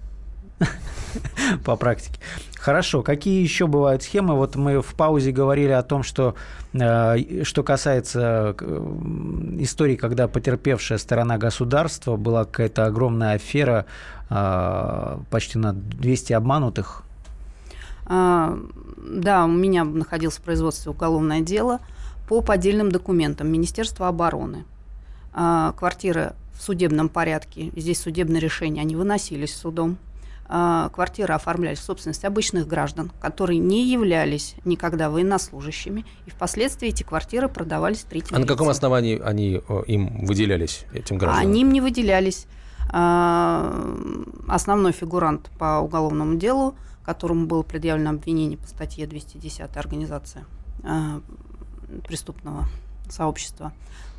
по 1.66 1.76
практике. 1.76 2.20
Хорошо, 2.58 3.02
какие 3.02 3.42
еще 3.42 3.68
бывают 3.68 4.04
схемы? 4.04 4.36
Вот 4.36 4.56
мы 4.56 4.82
в 4.82 4.94
паузе 4.96 5.32
говорили 5.32 5.72
о 5.72 5.84
том, 5.84 6.02
что 6.02 6.36
э, 6.72 7.44
что 7.44 7.62
касается 7.62 8.56
э, 8.58 9.58
истории, 9.60 9.98
когда 9.98 10.30
потерпевшая 10.30 10.98
сторона 10.98 11.38
государства 11.38 12.16
была 12.16 12.46
какая-то 12.46 12.86
огромная 12.86 13.34
афера, 13.34 13.86
э, 14.30 15.18
почти 15.30 15.58
на 15.58 15.74
200 15.74 16.34
обманутых. 16.34 17.04
А, 18.06 18.58
да, 18.98 19.46
у 19.46 19.50
меня 19.50 19.84
находилось 19.84 20.38
в 20.38 20.42
производстве 20.42 20.92
уголовное 20.92 21.42
дело 21.42 21.80
по 22.30 22.42
поддельным 22.42 22.92
документам 22.92 23.52
Министерства 23.52 24.08
обороны. 24.08 24.64
А, 25.34 25.74
квартиры 25.74 26.34
в 26.58 26.62
судебном 26.62 27.10
порядке, 27.10 27.72
здесь 27.76 28.02
судебные 28.02 28.40
решения, 28.40 28.80
они 28.80 28.96
выносились 28.96 29.54
судом 29.54 29.98
квартиры 30.48 31.34
оформлялись 31.34 31.80
в 31.80 31.84
собственность 31.84 32.26
обычных 32.26 32.68
граждан, 32.68 33.12
которые 33.22 33.60
не 33.60 33.86
являлись 33.88 34.56
никогда 34.66 35.10
военнослужащими, 35.10 36.06
и 36.26 36.30
впоследствии 36.30 36.90
эти 36.90 37.04
квартиры 37.04 37.48
продавались 37.48 38.02
третьим 38.02 38.36
А 38.36 38.40
на 38.40 38.46
каком 38.46 38.70
основании 38.70 39.20
они 39.20 39.62
им 39.88 40.26
выделялись, 40.26 40.86
этим 40.94 41.18
гражданам? 41.18 41.50
Они 41.50 41.62
им 41.62 41.72
не 41.72 41.82
выделялись. 41.82 42.46
А, 42.96 43.98
основной 44.48 44.92
фигурант 44.92 45.50
по 45.58 45.80
уголовному 45.80 46.36
делу, 46.36 46.76
которому 47.04 47.48
было 47.48 47.64
предъявлено 47.64 48.12
обвинение 48.12 48.58
по 48.58 48.68
статье 48.68 49.08
210 49.08 49.62
организация 49.78 50.46
а, 50.84 51.22
преступного 52.08 52.66
сообщества, 53.10 53.68
а, 53.68 53.74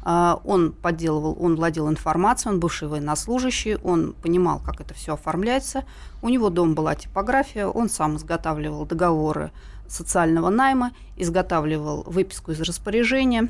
он 0.04 0.72
подделывал, 0.72 1.36
он 1.40 1.56
владел 1.56 1.88
информацией, 1.88 2.52
он 2.52 2.60
бывший 2.60 2.88
военнослужащий, 2.88 3.76
он 3.76 4.12
понимал, 4.12 4.60
как 4.60 4.80
это 4.80 4.92
все 4.92 5.14
оформляется. 5.14 5.84
У 6.20 6.28
него 6.28 6.50
дома 6.50 6.74
была 6.74 6.94
типография, 6.94 7.66
он 7.66 7.88
сам 7.88 8.16
изготавливал 8.16 8.84
договоры 8.84 9.50
социального 9.88 10.50
найма, 10.50 10.92
изготавливал 11.16 12.02
выписку 12.06 12.52
из 12.52 12.60
распоряжения 12.60 13.48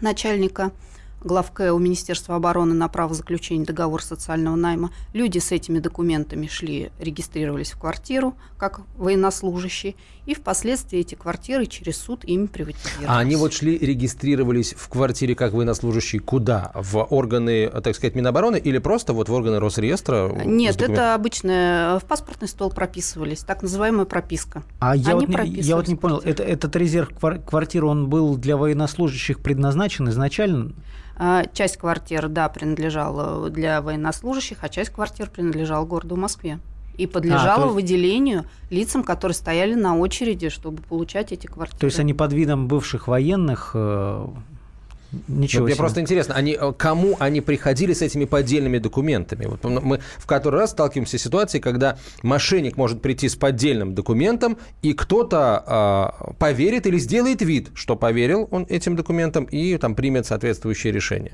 начальника 0.00 0.72
главке 1.26 1.72
у 1.72 1.78
Министерства 1.78 2.36
обороны 2.36 2.74
на 2.74 2.88
право 2.88 3.14
заключения 3.14 3.64
договора 3.64 4.02
социального 4.02 4.56
найма. 4.56 4.90
Люди 5.12 5.38
с 5.38 5.52
этими 5.52 5.78
документами 5.78 6.46
шли, 6.46 6.90
регистрировались 6.98 7.72
в 7.72 7.78
квартиру 7.78 8.34
как 8.56 8.80
военнослужащие, 8.96 9.94
и 10.24 10.34
впоследствии 10.34 11.00
эти 11.00 11.14
квартиры 11.14 11.66
через 11.66 11.98
суд 11.98 12.24
ими 12.24 12.46
приватизировались. 12.46 13.08
А 13.08 13.18
они 13.18 13.36
вот 13.36 13.52
шли, 13.52 13.76
регистрировались 13.78 14.74
в 14.74 14.88
квартире 14.88 15.34
как 15.34 15.52
военнослужащие 15.52 16.20
куда? 16.20 16.72
В 16.74 17.04
органы, 17.04 17.70
так 17.82 17.94
сказать, 17.94 18.14
Минобороны 18.14 18.56
или 18.56 18.78
просто 18.78 19.12
вот 19.12 19.28
в 19.28 19.32
органы 19.32 19.58
Росреестра? 19.58 20.32
Нет, 20.44 20.80
это 20.80 21.14
обычно 21.14 22.00
в 22.02 22.06
паспортный 22.06 22.48
стол 22.48 22.70
прописывались, 22.70 23.40
так 23.40 23.62
называемая 23.62 24.06
прописка. 24.06 24.62
А 24.80 24.96
я 24.96 25.14
вот, 25.14 25.28
не, 25.28 25.60
я 25.60 25.76
вот 25.76 25.88
не 25.88 25.96
понял, 25.96 26.18
это, 26.24 26.42
этот 26.42 26.74
резерв 26.76 27.10
квартиры, 27.18 27.86
он 27.86 28.08
был 28.08 28.36
для 28.36 28.56
военнослужащих 28.56 29.40
предназначен 29.40 30.08
изначально? 30.08 30.72
А, 31.18 31.44
часть 31.52 31.78
квартир, 31.78 32.28
да, 32.28 32.48
принадлежала 32.48 33.48
для 33.48 33.80
военнослужащих, 33.80 34.58
а 34.60 34.68
часть 34.68 34.90
квартир 34.90 35.30
принадлежала 35.30 35.84
городу 35.84 36.16
Москве 36.16 36.58
и 36.98 37.06
подлежало 37.06 37.64
а, 37.64 37.66
есть... 37.66 37.74
выделению 37.74 38.44
лицам, 38.70 39.02
которые 39.02 39.34
стояли 39.34 39.74
на 39.74 39.96
очереди, 39.96 40.48
чтобы 40.48 40.82
получать 40.82 41.32
эти 41.32 41.46
квартиры. 41.46 41.78
То 41.78 41.86
есть 41.86 41.98
они 41.98 42.14
под 42.14 42.32
видом 42.32 42.68
бывших 42.68 43.08
военных 43.08 43.72
э, 43.74 44.26
Ничего 45.28 45.62
вот 45.62 45.66
Мне 45.68 45.76
просто 45.76 46.00
интересно, 46.00 46.34
они, 46.34 46.56
э, 46.60 46.72
кому 46.76 47.16
они 47.18 47.40
приходили 47.40 47.92
с 47.92 48.02
этими 48.02 48.24
поддельными 48.24 48.78
документами? 48.78 49.46
Вот 49.46 49.64
мы 49.64 50.00
в 50.18 50.26
который 50.26 50.60
раз 50.60 50.70
сталкиваемся 50.72 51.18
с 51.18 51.22
ситуацией, 51.22 51.62
когда 51.62 51.96
мошенник 52.22 52.76
может 52.76 53.02
прийти 53.02 53.28
с 53.28 53.36
поддельным 53.36 53.94
документом, 53.94 54.58
и 54.82 54.92
кто-то 54.92 56.12
э, 56.28 56.32
поверит 56.38 56.86
или 56.86 56.98
сделает 56.98 57.42
вид, 57.42 57.70
что 57.74 57.96
поверил 57.96 58.48
он 58.50 58.66
этим 58.68 58.96
документам, 58.96 59.44
и 59.44 59.76
там 59.78 59.94
примет 59.94 60.26
соответствующее 60.26 60.92
решение. 60.92 61.32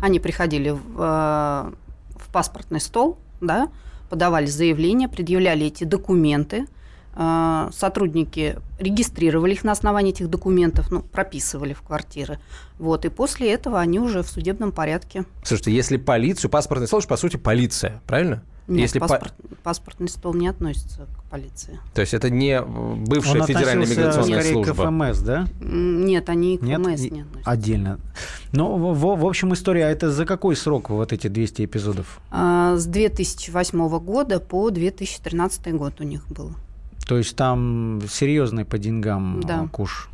Они 0.00 0.18
приходили 0.18 0.70
в, 0.70 0.80
э, 0.98 1.70
в 2.16 2.32
паспортный 2.32 2.80
стол, 2.80 3.18
да, 3.40 3.68
подавали 4.08 4.46
заявление, 4.46 5.08
предъявляли 5.08 5.66
эти 5.66 5.84
документы– 5.84 6.66
сотрудники 7.14 8.56
регистрировали 8.78 9.52
их 9.52 9.64
на 9.64 9.72
основании 9.72 10.12
этих 10.12 10.28
документов, 10.30 10.90
ну, 10.90 11.02
прописывали 11.02 11.72
в 11.72 11.82
квартиры. 11.82 12.38
Вот, 12.78 13.04
и 13.04 13.08
после 13.08 13.52
этого 13.52 13.80
они 13.80 13.98
уже 13.98 14.22
в 14.22 14.28
судебном 14.28 14.72
порядке. 14.72 15.24
Слушайте, 15.44 15.72
если 15.72 15.96
полицию, 15.96 16.50
паспортный 16.50 16.86
стол, 16.86 17.02
по 17.02 17.16
сути, 17.16 17.36
полиция, 17.36 18.00
правильно? 18.06 18.42
Нет, 18.70 18.82
если 18.82 19.00
паспорт, 19.00 19.34
по... 19.36 19.56
паспортный 19.56 20.08
стол 20.08 20.32
не 20.34 20.46
относится 20.46 21.06
к 21.06 21.24
полиции. 21.30 21.80
То 21.92 22.02
есть 22.02 22.14
это 22.14 22.30
не 22.30 22.62
бывшая 22.62 23.40
Он 23.40 23.46
федеральная 23.46 23.86
миграционная 23.86 24.40
скорее 24.40 24.52
служба? 24.52 24.84
к 24.84 24.88
ФМС, 24.88 25.18
да? 25.18 25.48
Нет, 25.60 26.28
они 26.28 26.56
к 26.56 26.62
Нет? 26.62 26.78
ФМС 26.78 27.00
не 27.10 27.22
относятся. 27.22 27.50
Отдельно. 27.50 27.98
Ну, 28.52 28.76
в, 28.76 29.16
в 29.16 29.26
общем, 29.26 29.52
история, 29.54 29.86
а 29.86 29.90
это 29.90 30.12
за 30.12 30.24
какой 30.24 30.54
срок 30.54 30.90
вот 30.90 31.12
эти 31.12 31.26
200 31.26 31.64
эпизодов? 31.64 32.20
А, 32.30 32.76
с 32.76 32.86
2008 32.86 33.98
года 33.98 34.38
по 34.38 34.70
2013 34.70 35.74
год 35.74 36.00
у 36.00 36.04
них 36.04 36.28
было. 36.28 36.54
То 37.10 37.18
есть 37.18 37.34
там 37.34 38.00
серьезный 38.08 38.64
по 38.64 38.78
деньгам 38.78 39.40
да. 39.40 39.66
куш. 39.72 40.08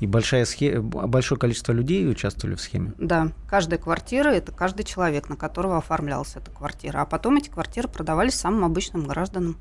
И 0.00 0.06
большая 0.08 0.44
схема, 0.46 1.06
большое 1.06 1.38
количество 1.38 1.70
людей 1.70 2.10
участвовали 2.10 2.56
в 2.56 2.60
схеме? 2.60 2.92
Да. 2.98 3.28
Каждая 3.48 3.78
квартира– 3.78 4.28
это 4.30 4.50
каждый 4.50 4.82
человек, 4.82 5.28
на 5.28 5.36
которого 5.36 5.78
оформлялась 5.78 6.34
эта 6.34 6.50
квартира. 6.50 7.02
А 7.02 7.06
потом 7.06 7.36
эти 7.36 7.50
квартиры 7.50 7.86
продавались 7.86 8.34
самым 8.34 8.64
обычным 8.64 9.06
гражданам. 9.06 9.58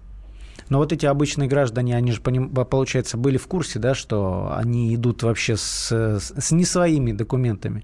Но 0.70 0.80
вот 0.80 0.92
эти 0.92 1.06
обычные 1.06 1.48
граждане, 1.48 1.96
они 1.96 2.12
же, 2.12 2.22
получается, 2.22 3.18
были 3.18 3.38
в 3.38 3.46
курсе, 3.46 3.78
да, 3.78 3.94
что 3.94 4.52
они 4.58 4.96
идут 4.96 5.22
вообще 5.22 5.58
с, 5.58 5.92
с 5.92 6.52
не 6.52 6.66
своими 6.66 7.12
документами. 7.12 7.84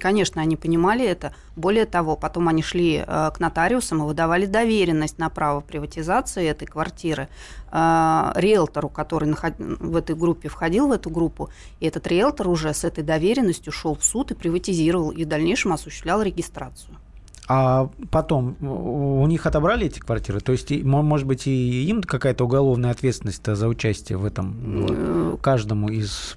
Конечно, 0.00 0.40
они 0.40 0.56
понимали 0.56 1.04
это. 1.04 1.34
Более 1.54 1.84
того, 1.84 2.16
потом 2.16 2.48
они 2.48 2.62
шли 2.62 3.04
э, 3.06 3.30
к 3.34 3.40
нотариусам 3.40 4.02
и 4.02 4.06
выдавали 4.06 4.46
доверенность 4.46 5.18
на 5.18 5.28
право 5.28 5.60
приватизации 5.60 6.46
этой 6.46 6.66
квартиры 6.66 7.28
э, 7.70 8.32
риэлтору, 8.36 8.88
который 8.88 9.34
в 9.58 9.96
этой 9.96 10.16
группе 10.16 10.48
входил 10.48 10.88
в 10.88 10.92
эту 10.92 11.10
группу. 11.10 11.50
И 11.80 11.86
этот 11.86 12.06
риэлтор 12.06 12.48
уже 12.48 12.72
с 12.72 12.84
этой 12.84 13.04
доверенностью 13.04 13.72
шел 13.72 13.94
в 13.94 14.04
суд 14.04 14.30
и 14.30 14.34
приватизировал, 14.34 15.10
и 15.10 15.24
в 15.24 15.28
дальнейшем 15.28 15.72
осуществлял 15.72 16.22
регистрацию. 16.22 16.96
А 17.48 17.90
потом 18.10 18.56
у 18.62 19.26
них 19.26 19.44
отобрали 19.46 19.86
эти 19.86 19.98
квартиры? 19.98 20.40
То 20.40 20.52
есть, 20.52 20.70
может 20.70 21.26
быть, 21.26 21.46
и 21.46 21.84
им 21.84 22.02
какая-то 22.02 22.44
уголовная 22.44 22.92
ответственность 22.92 23.44
за 23.44 23.68
участие 23.68 24.16
в 24.16 24.24
этом 24.24 24.86
э, 24.88 25.36
каждому 25.42 25.88
из 25.88 26.36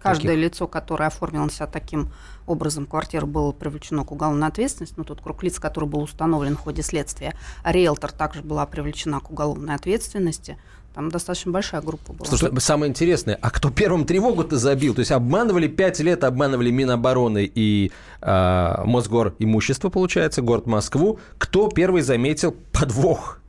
Каждое 0.00 0.28
таких? 0.28 0.44
лицо, 0.44 0.66
которое 0.66 1.06
оформило 1.06 1.50
себя 1.50 1.66
таким 1.66 2.10
образом 2.50 2.86
квартира 2.86 3.26
была 3.26 3.52
привлечена 3.52 4.04
к 4.04 4.12
уголовной 4.12 4.48
ответственности, 4.48 4.94
ну, 4.96 5.04
тот 5.04 5.20
круг 5.20 5.42
лиц, 5.42 5.58
который 5.58 5.88
был 5.88 6.02
установлен 6.02 6.56
в 6.56 6.60
ходе 6.60 6.82
следствия, 6.82 7.34
а 7.62 7.72
риэлтор 7.72 8.12
также 8.12 8.42
была 8.42 8.66
привлечена 8.66 9.20
к 9.20 9.30
уголовной 9.30 9.74
ответственности. 9.74 10.58
Там 10.94 11.08
достаточно 11.08 11.52
большая 11.52 11.82
группа 11.82 12.12
была. 12.12 12.28
Слушай, 12.28 12.50
самое 12.60 12.90
интересное, 12.90 13.38
а 13.40 13.50
кто 13.50 13.70
первым 13.70 14.04
тревогу-то 14.04 14.56
забил? 14.58 14.92
То 14.92 15.00
есть 15.00 15.12
обманывали 15.12 15.68
пять 15.68 16.00
лет, 16.00 16.24
обманывали 16.24 16.70
Минобороны 16.70 17.50
и 17.54 17.92
э, 18.20 18.82
Мосгор 18.84 19.34
имущество, 19.38 19.88
получается, 19.88 20.42
город 20.42 20.66
Москву. 20.66 21.20
Кто 21.38 21.68
первый 21.68 22.02
заметил 22.02 22.56
подвох? 22.72 23.40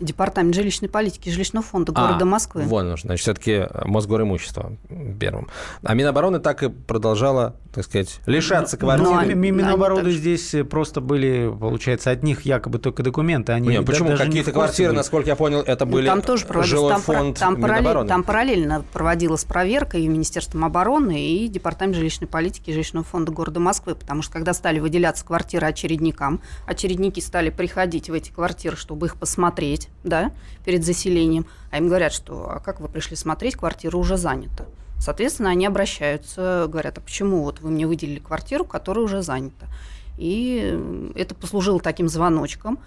Департамент 0.00 0.54
жилищной 0.54 0.88
политики 0.88 1.28
жилищного 1.28 1.64
фонда 1.64 1.92
города 1.92 2.22
а, 2.22 2.24
Москвы. 2.24 2.62
Вон, 2.62 2.96
значит, 2.96 3.22
все-таки 3.22 3.66
Мосгор 3.84 4.22
имущество 4.22 4.72
первым. 5.18 5.48
А 5.82 5.94
Минобороны 5.94 6.38
так 6.38 6.62
и 6.62 6.68
продолжала, 6.68 7.56
так 7.78 7.84
сказать, 7.84 8.20
лишаться 8.26 8.76
ну, 8.76 8.80
квартир. 8.80 9.36
Ну, 9.36 9.42
Минобороны 9.52 10.10
здесь 10.10 10.54
просто 10.68 11.00
были, 11.00 11.48
получается, 11.48 12.10
от 12.10 12.22
них 12.22 12.42
якобы 12.42 12.78
только 12.78 13.02
документы. 13.02 13.52
Они 13.52 13.68
Нет, 13.68 13.86
почему? 13.86 14.16
Какие-то 14.16 14.52
квартиры, 14.52 14.90
были. 14.90 14.96
насколько 14.96 15.28
я 15.28 15.36
понял, 15.36 15.60
это 15.60 15.84
ну, 15.84 15.92
были 15.92 16.06
там 16.06 16.22
тоже 16.22 16.46
жилой 16.64 16.92
там, 16.92 17.00
фонд 17.02 17.38
там, 17.38 17.60
параллель, 17.60 18.06
там 18.08 18.22
параллельно 18.24 18.84
проводилась 18.92 19.44
проверка 19.44 19.98
и 19.98 20.08
Министерством 20.08 20.64
обороны, 20.64 21.20
и 21.20 21.48
Департамент 21.48 21.96
жилищной 21.96 22.26
политики 22.26 22.70
и 22.70 22.72
жилищного 22.72 23.04
фонда 23.04 23.32
города 23.32 23.60
Москвы, 23.60 23.94
потому 23.94 24.22
что 24.22 24.32
когда 24.32 24.52
стали 24.52 24.80
выделяться 24.80 25.24
квартиры 25.24 25.66
очередникам, 25.66 26.40
очередники 26.66 27.20
стали 27.20 27.50
приходить 27.50 28.10
в 28.10 28.12
эти 28.12 28.30
квартиры, 28.30 28.76
чтобы 28.76 29.06
их 29.06 29.16
посмотреть, 29.16 29.68
смотреть, 29.68 29.88
да, 30.04 30.32
перед 30.64 30.84
заселением, 30.84 31.46
а 31.70 31.78
им 31.78 31.88
говорят, 31.88 32.12
что 32.12 32.50
а 32.50 32.60
как 32.60 32.80
вы 32.80 32.88
пришли 32.88 33.16
смотреть, 33.16 33.56
квартира 33.56 33.96
уже 33.96 34.16
занята. 34.16 34.66
Соответственно, 35.00 35.50
они 35.50 35.66
обращаются, 35.66 36.66
говорят, 36.68 36.98
а 36.98 37.00
почему 37.00 37.42
вот 37.42 37.60
вы 37.60 37.70
мне 37.70 37.86
выделили 37.86 38.18
квартиру, 38.18 38.64
которая 38.64 39.04
уже 39.04 39.22
занята. 39.22 39.66
И 40.16 40.76
это 41.14 41.34
послужило 41.34 41.80
таким 41.80 42.08
звоночком. 42.08 42.78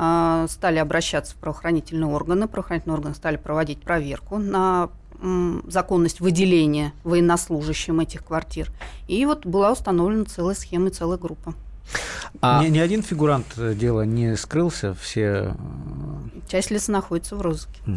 А, 0.00 0.46
стали 0.48 0.78
обращаться 0.78 1.34
в 1.34 1.36
правоохранительные 1.36 2.10
органы. 2.10 2.48
Правоохранительные 2.48 2.96
органы 2.96 3.14
стали 3.14 3.36
проводить 3.36 3.82
проверку 3.82 4.38
на 4.38 4.90
законность 5.66 6.20
выделения 6.20 6.92
военнослужащим 7.02 7.98
этих 7.98 8.24
квартир. 8.24 8.70
И 9.08 9.26
вот 9.26 9.44
была 9.44 9.72
установлена 9.72 10.24
целая 10.26 10.54
схема 10.54 10.88
и 10.88 10.90
целая 10.90 11.18
группа. 11.18 11.54
А... 12.40 12.62
Ни, 12.62 12.68
ни 12.68 12.78
один 12.78 13.02
фигурант 13.02 13.46
дела 13.56 14.02
не 14.02 14.36
скрылся, 14.36 14.94
все... 14.94 15.22
Э, 15.24 15.54
Часть 16.48 16.70
лиц 16.70 16.88
находится 16.88 17.34
в 17.34 17.40
розыске. 17.40 17.80
Угу. 17.86 17.96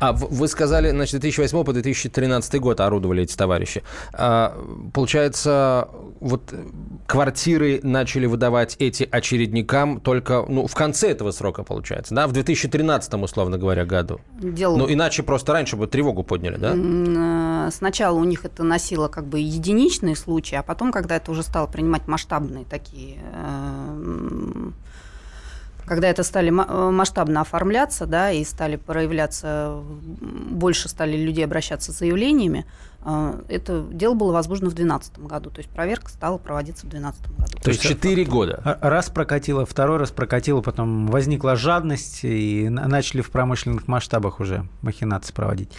А 0.00 0.12
вы 0.12 0.48
сказали, 0.48 0.90
значит, 0.90 1.20
2008 1.20 1.64
по 1.64 1.72
2013 1.72 2.60
год 2.60 2.80
орудовали 2.80 3.22
эти 3.22 3.36
товарищи. 3.36 3.82
А, 4.12 4.56
получается, 4.92 5.88
вот 6.20 6.54
квартиры 7.06 7.80
начали 7.82 8.26
выдавать 8.26 8.76
эти 8.78 9.08
очередникам 9.10 10.00
только 10.00 10.44
ну, 10.48 10.66
в 10.66 10.74
конце 10.74 11.10
этого 11.10 11.30
срока, 11.30 11.62
получается, 11.62 12.14
да, 12.14 12.26
в 12.26 12.32
2013, 12.32 13.14
условно 13.14 13.58
говоря, 13.58 13.84
году. 13.84 14.20
Дело... 14.40 14.76
Ну, 14.76 14.92
иначе 14.92 15.22
просто 15.22 15.52
раньше 15.52 15.76
бы 15.76 15.86
тревогу 15.86 16.22
подняли, 16.22 16.56
да? 16.56 16.74
Э, 16.74 17.70
сначала 17.70 18.18
у 18.18 18.24
них 18.24 18.44
это 18.44 18.62
носило 18.62 19.08
как 19.08 19.26
бы 19.26 19.40
единичные 19.40 20.16
случаи, 20.16 20.56
а 20.56 20.62
потом, 20.62 20.92
когда 20.92 21.16
это 21.16 21.30
уже 21.30 21.42
стало 21.42 21.66
принимать 21.66 22.06
масштабные 22.08 22.64
такие 22.64 23.18
э, 23.32 24.70
когда 25.84 26.08
это 26.08 26.22
стали 26.22 26.48
э, 26.48 26.90
масштабно 26.90 27.40
оформляться, 27.40 28.06
да, 28.06 28.30
и 28.30 28.44
стали 28.44 28.76
проявляться, 28.76 29.80
больше 30.20 30.88
стали 30.88 31.16
люди 31.16 31.40
обращаться 31.40 31.92
с 31.92 31.98
заявлениями, 31.98 32.64
это 33.48 33.84
дело 33.90 34.14
было 34.14 34.32
возбуждено 34.32 34.70
в 34.70 34.74
2012 34.74 35.18
году, 35.20 35.50
то 35.50 35.58
есть 35.58 35.70
проверка 35.70 36.08
стала 36.08 36.38
проводиться 36.38 36.86
в 36.86 36.90
2012 36.90 37.36
году. 37.36 37.58
То 37.62 37.70
есть 37.70 37.82
4 37.82 38.24
года? 38.24 38.78
Раз 38.80 39.10
прокатило, 39.10 39.66
второй 39.66 39.98
раз 39.98 40.10
прокатило, 40.10 40.60
потом 40.60 41.08
возникла 41.08 41.56
жадность, 41.56 42.20
и 42.22 42.68
начали 42.68 43.20
в 43.20 43.30
промышленных 43.30 43.88
масштабах 43.88 44.40
уже 44.40 44.66
махинации 44.82 45.32
проводить. 45.32 45.70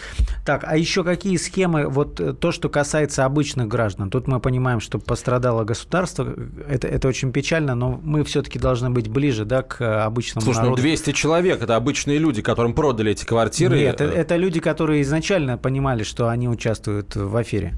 Так, 0.45 0.63
а 0.65 0.77
еще 0.77 1.03
какие 1.03 1.37
схемы, 1.37 1.87
вот 1.87 2.19
э, 2.19 2.33
то, 2.33 2.51
что 2.51 2.69
касается 2.69 3.25
обычных 3.25 3.67
граждан, 3.67 4.09
тут 4.09 4.27
мы 4.27 4.39
понимаем, 4.39 4.79
что 4.79 4.99
пострадало 4.99 5.63
государство, 5.63 6.33
это, 6.67 6.87
это 6.87 7.07
очень 7.07 7.31
печально, 7.31 7.75
но 7.75 7.99
мы 8.03 8.23
все-таки 8.23 8.59
должны 8.59 8.89
быть 8.89 9.07
ближе 9.07 9.45
да, 9.45 9.61
к 9.61 10.05
обычному 10.05 10.43
Слушай, 10.43 10.57
ну, 10.57 10.63
народу. 10.63 10.81
ну 10.81 10.87
200 10.87 11.11
человек, 11.13 11.61
это 11.61 11.75
обычные 11.75 12.17
люди, 12.17 12.41
которым 12.41 12.73
продали 12.73 13.11
эти 13.11 13.25
квартиры. 13.25 13.77
Нет, 13.77 14.01
это, 14.01 14.13
это 14.13 14.35
люди, 14.35 14.59
которые 14.59 15.01
изначально 15.03 15.57
понимали, 15.57 16.03
что 16.03 16.27
они 16.27 16.49
участвуют 16.49 17.12
в 17.15 17.35
афере. 17.35 17.73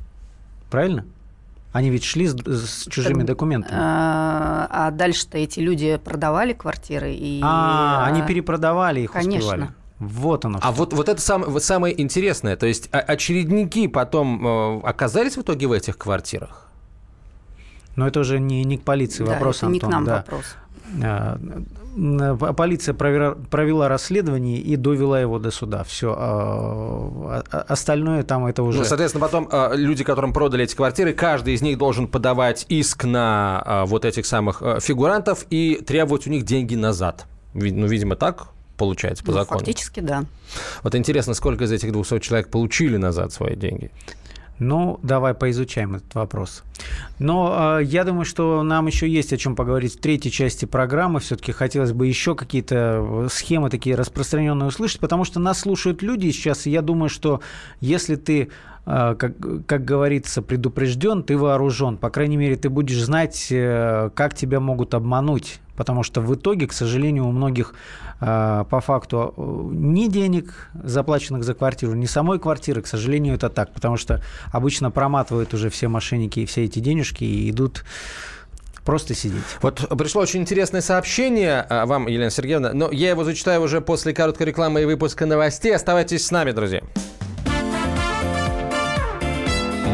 Правильно? 0.70 1.06
Они 1.72 1.90
ведь 1.90 2.06
шли 2.06 2.28
с, 2.28 2.36
с 2.36 2.88
чужими 2.90 3.20
так, 3.20 3.28
документами. 3.28 3.78
А, 3.78 4.68
а 4.70 4.92
дальше-то 4.92 5.38
эти 5.38 5.60
люди 5.60 6.00
продавали 6.04 6.54
квартиры 6.54 7.14
и. 7.14 7.42
А, 7.44 8.06
они 8.06 8.22
перепродавали 8.22 9.02
их, 9.02 9.12
конечно. 9.12 9.48
успевали. 9.48 9.72
Вот 10.00 10.46
оно. 10.46 10.60
А 10.62 10.72
вот, 10.72 10.94
вот 10.94 11.10
это 11.10 11.22
сам, 11.22 11.44
вот 11.44 11.64
самое 11.64 12.00
интересное. 12.02 12.56
То 12.56 12.66
есть 12.66 12.90
очередники 12.92 13.88
потом 13.88 14.46
э, 14.46 14.80
оказались 14.84 15.38
в 15.38 15.42
итоге 15.42 15.68
в 15.68 15.72
этих 15.72 15.98
квартирах? 15.98 16.70
Но 17.96 18.08
это 18.08 18.20
уже 18.20 18.40
не, 18.40 18.64
не 18.64 18.78
к 18.78 18.84
полиции 18.84 19.24
да, 19.24 19.34
вопрос, 19.34 19.58
это 19.58 19.68
Антон. 19.68 19.74
не 19.74 19.80
к 19.80 19.92
нам 19.92 20.06
да. 20.06 20.16
вопрос. 20.18 20.46
А, 21.98 22.54
полиция 22.54 22.94
провела, 22.94 23.36
провела 23.50 23.88
расследование 23.88 24.58
и 24.58 24.76
довела 24.76 25.20
его 25.20 25.40
до 25.40 25.52
суда. 25.52 25.84
Все. 25.84 26.14
А, 26.18 27.44
а, 27.52 27.66
остальное 27.68 28.24
там 28.24 28.46
это 28.46 28.64
уже... 28.64 28.80
Ну, 28.80 28.84
соответственно, 28.86 29.26
потом 29.26 29.50
люди, 29.74 30.04
которым 30.04 30.34
продали 30.34 30.66
эти 30.66 30.76
квартиры, 30.76 31.14
каждый 31.14 31.54
из 31.54 31.62
них 31.62 31.78
должен 31.78 32.08
подавать 32.08 32.66
иск 32.70 33.06
на 33.06 33.84
вот 33.88 34.06
этих 34.06 34.26
самых 34.26 34.62
фигурантов 34.80 35.46
и 35.50 35.82
требовать 35.86 36.28
у 36.28 36.30
них 36.30 36.44
деньги 36.44 36.76
назад. 36.76 37.26
Ну, 37.54 37.88
видимо, 37.88 38.16
так 38.16 38.48
получается 38.78 39.24
по 39.24 39.32
ну, 39.32 39.38
закону. 39.38 39.60
Фактически, 39.60 40.02
да. 40.02 40.26
Вот 40.84 40.96
интересно, 40.96 41.34
сколько 41.34 41.64
из 41.64 41.72
этих 41.72 41.92
200 41.92 42.20
человек 42.20 42.50
получили 42.50 42.98
назад 42.98 43.32
свои 43.32 43.56
деньги? 43.56 43.92
Ну, 44.60 45.00
давай 45.04 45.34
поизучаем 45.34 45.96
этот 45.96 46.16
вопрос. 46.16 46.64
Но 47.20 47.80
э, 47.80 47.84
я 47.84 48.04
думаю, 48.06 48.26
что 48.26 48.64
нам 48.64 48.88
еще 48.88 49.08
есть 49.08 49.34
о 49.34 49.38
чем 49.38 49.56
поговорить 49.56 49.98
в 49.98 50.00
третьей 50.00 50.32
части 50.32 50.66
программы. 50.66 51.20
Все-таки 51.20 51.52
хотелось 51.52 51.92
бы 51.92 52.08
еще 52.08 52.36
какие-то 52.36 53.28
схемы 53.30 53.70
такие 53.70 53.96
распространенные 53.96 54.68
услышать, 54.68 55.02
потому 55.02 55.26
что 55.26 55.40
нас 55.40 55.60
слушают 55.60 56.02
люди 56.02 56.32
сейчас, 56.32 56.68
и 56.68 56.72
я 56.72 56.82
думаю, 56.82 57.10
что 57.10 57.42
если 57.82 58.16
ты 58.16 58.50
как, 58.86 59.34
как 59.66 59.84
говорится, 59.84 60.44
предупрежден, 60.44 61.24
ты 61.24 61.40
вооружен. 61.40 61.98
По 61.98 62.12
крайней 62.12 62.38
мере, 62.38 62.56
ты 62.56 62.70
будешь 62.70 63.02
знать, 63.02 63.48
э, 63.50 64.12
как 64.14 64.36
тебя 64.36 64.60
могут 64.60 64.94
обмануть. 64.94 65.60
Потому 65.76 66.04
что 66.04 66.22
в 66.22 66.34
итоге, 66.34 66.68
к 66.68 66.74
сожалению, 66.74 67.26
у 67.28 67.32
многих 67.32 67.74
э, 68.22 68.66
по 68.70 68.80
факту 68.82 69.34
э, 69.36 69.42
ни 69.74 70.08
денег, 70.08 70.70
заплаченных 70.74 71.44
за 71.44 71.54
квартиру, 71.54 71.94
ни 71.94 72.06
самой 72.06 72.40
квартиры, 72.40 72.82
к 72.82 72.88
сожалению, 72.88 73.36
это 73.36 73.50
так. 73.50 73.74
Потому 73.74 73.98
что 73.98 74.22
обычно 74.52 74.92
проматывают 74.92 75.54
уже 75.54 75.70
все 75.70 75.88
мошенники 75.88 76.40
и 76.42 76.46
все 76.46 76.66
эти 76.66 76.80
денежки 76.80 77.24
и 77.24 77.50
идут 77.50 77.84
просто 78.86 79.16
сидеть. 79.16 79.44
Вот 79.62 79.88
пришло 79.98 80.22
очень 80.22 80.42
интересное 80.42 80.82
сообщение 80.82 81.66
вам, 81.70 82.08
Елена 82.08 82.30
Сергеевна, 82.30 82.72
но 82.74 82.92
я 82.92 83.10
его 83.10 83.24
зачитаю 83.24 83.62
уже 83.62 83.82
после 83.82 84.14
короткой 84.14 84.48
рекламы 84.48 84.84
и 84.84 84.86
выпуска 84.86 85.26
новостей. 85.26 85.76
Оставайтесь 85.76 86.26
с 86.26 86.32
нами, 86.32 86.52
друзья. 86.52 86.82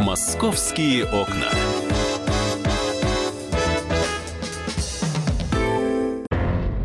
«Московские 0.03 1.05
окна». 1.05 1.70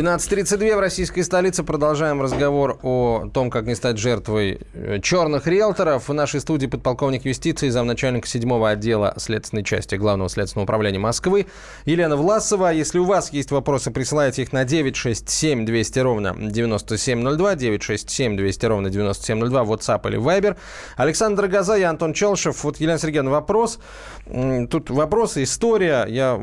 12.32 0.00 0.76
в 0.76 0.80
российской 0.80 1.20
столице. 1.20 1.62
Продолжаем 1.62 2.22
разговор 2.22 2.78
о 2.82 3.28
том, 3.34 3.50
как 3.50 3.66
не 3.66 3.74
стать 3.74 3.98
жертвой 3.98 4.60
э, 4.72 4.98
черных 5.02 5.46
риэлторов. 5.46 6.08
В 6.08 6.14
нашей 6.14 6.40
студии 6.40 6.66
подполковник 6.66 7.26
юстиции, 7.26 7.68
замначальника 7.68 8.26
7 8.26 8.64
отдела 8.64 9.12
следственной 9.18 9.62
части 9.62 9.96
Главного 9.96 10.30
следственного 10.30 10.64
управления 10.64 10.98
Москвы 10.98 11.48
Елена 11.84 12.16
Власова. 12.16 12.72
Если 12.72 12.98
у 12.98 13.04
вас 13.04 13.30
есть 13.30 13.50
вопросы, 13.50 13.90
присылайте 13.90 14.40
их 14.40 14.54
на 14.54 14.64
967 14.64 15.66
200 15.66 15.98
ровно 15.98 16.34
9702, 16.34 17.54
967 17.56 18.36
200 18.38 18.66
ровно 18.66 18.88
9702, 18.88 19.62
WhatsApp 19.64 20.08
или 20.08 20.18
Viber. 20.18 20.56
Александр 20.96 21.46
Газа, 21.46 21.74
я 21.74 21.90
Антон 21.90 22.14
Челшев. 22.14 22.64
Вот, 22.64 22.80
Елена 22.80 22.98
Сергеевна, 22.98 23.32
вопрос. 23.32 23.78
Тут 24.24 24.88
вопросы, 24.88 25.42
история. 25.42 26.06
Я 26.08 26.40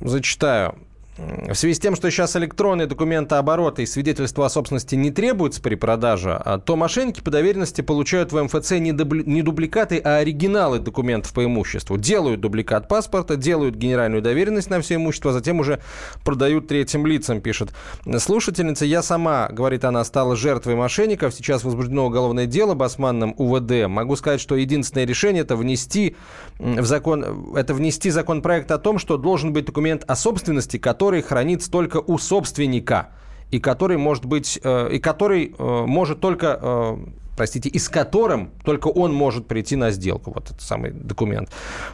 зачитаю. 0.00 0.76
В 1.18 1.54
связи 1.54 1.74
с 1.74 1.80
тем, 1.80 1.96
что 1.96 2.10
сейчас 2.10 2.36
электронные 2.36 2.86
документы 2.86 3.34
оборота 3.34 3.82
и 3.82 3.86
свидетельства 3.86 4.46
о 4.46 4.48
собственности 4.48 4.94
не 4.94 5.10
требуются 5.10 5.60
при 5.60 5.74
продаже, 5.74 6.40
а, 6.42 6.58
то 6.58 6.76
мошенники 6.76 7.20
по 7.20 7.30
доверенности 7.30 7.80
получают 7.80 8.32
в 8.32 8.42
МФЦ 8.42 8.72
не, 8.72 8.92
дубли, 8.92 9.24
не 9.26 9.42
дубликаты, 9.42 9.98
а 9.98 10.18
оригиналы 10.18 10.78
документов 10.78 11.32
по 11.32 11.44
имуществу. 11.44 11.98
Делают 11.98 12.40
дубликат 12.40 12.88
паспорта, 12.88 13.36
делают 13.36 13.74
генеральную 13.74 14.22
доверенность 14.22 14.70
на 14.70 14.80
все 14.80 14.94
имущество, 14.94 15.32
а 15.32 15.34
затем 15.34 15.58
уже 15.60 15.80
продают 16.24 16.68
третьим 16.68 17.06
лицам, 17.06 17.40
пишет 17.40 17.70
слушательница. 18.18 18.84
Я 18.84 19.02
сама, 19.02 19.48
говорит 19.50 19.84
она, 19.84 20.04
стала 20.04 20.36
жертвой 20.36 20.76
мошенников. 20.76 21.34
Сейчас 21.34 21.64
возбуждено 21.64 22.06
уголовное 22.06 22.46
дело 22.46 22.74
басманным 22.74 23.34
УВД. 23.36 23.88
Могу 23.88 24.16
сказать, 24.16 24.40
что 24.40 24.54
единственное 24.54 25.04
решение 25.04 25.42
это 25.42 25.56
внести 25.56 26.16
в 26.58 26.84
закон, 26.84 27.54
это 27.56 27.74
внести 27.74 28.10
законопроект 28.10 28.70
о 28.70 28.78
том, 28.78 28.98
что 28.98 29.16
должен 29.16 29.52
быть 29.52 29.64
документ 29.64 30.04
о 30.06 30.14
собственности, 30.14 30.78
который 30.78 30.99
который 31.00 31.22
хранится 31.22 31.70
только 31.70 31.96
у 31.96 32.18
собственника 32.18 33.08
и 33.50 33.58
который 33.58 33.96
может 33.96 34.26
быть, 34.26 34.60
э, 34.62 34.90
и 34.92 34.98
который 34.98 35.54
э, 35.58 35.84
может 35.86 36.20
только, 36.20 36.58
э, 36.60 36.96
простите, 37.38 37.70
и 37.70 37.78
с 37.78 37.88
которым 37.88 38.50
только 38.66 38.88
он 38.88 39.14
может 39.14 39.46
прийти 39.46 39.76
на 39.76 39.92
сделку. 39.92 40.30
Вот 40.30 40.50
этот 40.50 40.60
самый 40.60 40.90
документ 40.90 41.48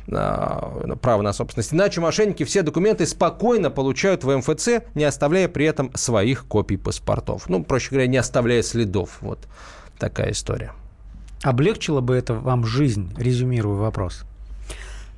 права 0.06 1.22
на 1.22 1.32
собственность. 1.32 1.72
Иначе 1.72 2.00
мошенники 2.00 2.42
все 2.42 2.62
документы 2.62 3.06
спокойно 3.06 3.70
получают 3.70 4.24
в 4.24 4.36
МФЦ, 4.38 4.82
не 4.96 5.04
оставляя 5.04 5.46
при 5.46 5.66
этом 5.66 5.92
своих 5.94 6.44
копий 6.46 6.76
паспортов. 6.76 7.48
Ну, 7.48 7.62
проще 7.62 7.90
говоря, 7.90 8.08
не 8.08 8.16
оставляя 8.16 8.62
следов. 8.62 9.18
Вот 9.20 9.38
такая 10.00 10.32
история. 10.32 10.72
Облегчило 11.44 12.00
бы 12.00 12.16
это 12.16 12.34
вам 12.34 12.64
жизнь, 12.64 13.14
резюмирую 13.16 13.76
вопрос? 13.76 14.25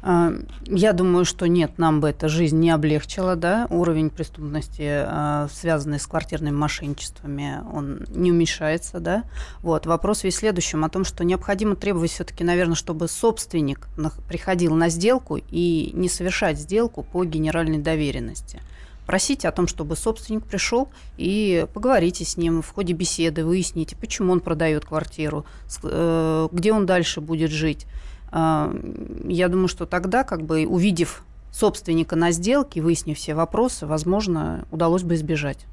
А, 0.00 0.32
я 0.66 0.92
думаю, 0.92 1.24
что 1.24 1.46
нет, 1.46 1.78
нам 1.78 2.00
бы 2.00 2.10
эта 2.10 2.28
жизнь 2.28 2.58
не 2.58 2.70
облегчила, 2.70 3.34
да, 3.34 3.66
уровень 3.70 4.10
преступности, 4.10 4.86
а, 4.86 5.48
связанный 5.52 5.98
с 5.98 6.06
квартирными 6.06 6.54
мошенничествами, 6.54 7.62
он 7.72 8.06
не 8.08 8.30
уменьшается, 8.30 9.00
да. 9.00 9.24
Вот, 9.60 9.86
вопрос 9.86 10.22
весь 10.22 10.36
в 10.36 10.38
следующем, 10.38 10.84
о 10.84 10.88
том, 10.88 11.04
что 11.04 11.24
необходимо 11.24 11.74
требовать 11.74 12.12
все-таки, 12.12 12.44
наверное, 12.44 12.76
чтобы 12.76 13.08
собственник 13.08 13.88
приходил 14.28 14.74
на 14.74 14.88
сделку 14.88 15.36
и 15.36 15.90
не 15.94 16.08
совершать 16.08 16.58
сделку 16.58 17.02
по 17.02 17.24
генеральной 17.24 17.78
доверенности 17.78 18.60
просите 19.08 19.48
о 19.48 19.52
том, 19.52 19.66
чтобы 19.66 19.96
собственник 19.96 20.44
пришел 20.44 20.90
и 21.16 21.66
поговорите 21.72 22.26
с 22.26 22.36
ним 22.36 22.60
в 22.60 22.70
ходе 22.70 22.92
беседы, 22.92 23.42
выясните, 23.42 23.96
почему 23.96 24.32
он 24.32 24.40
продает 24.40 24.84
квартиру, 24.84 25.46
э, 25.82 26.48
где 26.52 26.72
он 26.74 26.84
дальше 26.84 27.22
будет 27.22 27.50
жить. 27.50 27.86
Я 28.32 29.48
думаю, 29.48 29.68
что 29.68 29.86
тогда, 29.86 30.24
как 30.24 30.42
бы 30.42 30.66
увидев 30.66 31.22
собственника 31.50 32.16
на 32.16 32.30
сделке, 32.30 32.80
выяснив 32.80 33.16
все 33.16 33.34
вопросы, 33.34 33.86
возможно, 33.86 34.64
удалось 34.70 35.02
бы 35.02 35.14
избежать 35.14 35.66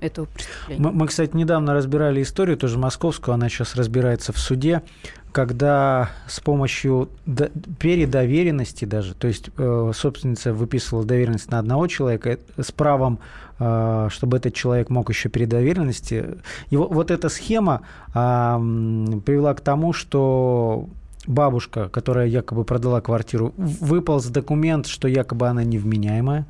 этого 0.00 0.26
преступления. 0.26 0.82
Мы, 0.82 0.92
мы, 0.92 1.06
кстати, 1.06 1.34
недавно 1.34 1.74
разбирали 1.74 2.22
историю, 2.22 2.56
тоже 2.56 2.78
московскую, 2.78 3.34
она 3.34 3.48
сейчас 3.48 3.74
разбирается 3.76 4.32
в 4.32 4.38
суде, 4.38 4.82
когда 5.32 6.10
с 6.26 6.40
помощью 6.40 7.08
до, 7.26 7.50
передоверенности 7.78 8.84
даже, 8.84 9.14
то 9.14 9.28
есть 9.28 9.50
э, 9.56 9.92
собственница 9.94 10.52
выписывала 10.52 11.04
доверенность 11.04 11.50
на 11.50 11.58
одного 11.58 11.86
человека 11.88 12.38
с 12.58 12.72
правом, 12.72 13.18
э, 13.58 14.08
чтобы 14.10 14.38
этот 14.38 14.54
человек 14.54 14.90
мог 14.90 15.10
еще 15.10 15.28
передоверенности. 15.28 16.38
Вот, 16.70 16.90
вот 16.90 17.10
эта 17.10 17.28
схема 17.28 17.82
э, 18.08 18.12
привела 18.14 19.54
к 19.54 19.60
тому, 19.60 19.92
что 19.92 20.88
бабушка, 21.26 21.88
которая 21.88 22.26
якобы 22.26 22.64
продала 22.64 23.00
квартиру, 23.00 23.52
выполз 23.56 24.26
документ, 24.26 24.86
что 24.86 25.08
якобы 25.08 25.48
она 25.48 25.64
невменяемая, 25.64 26.46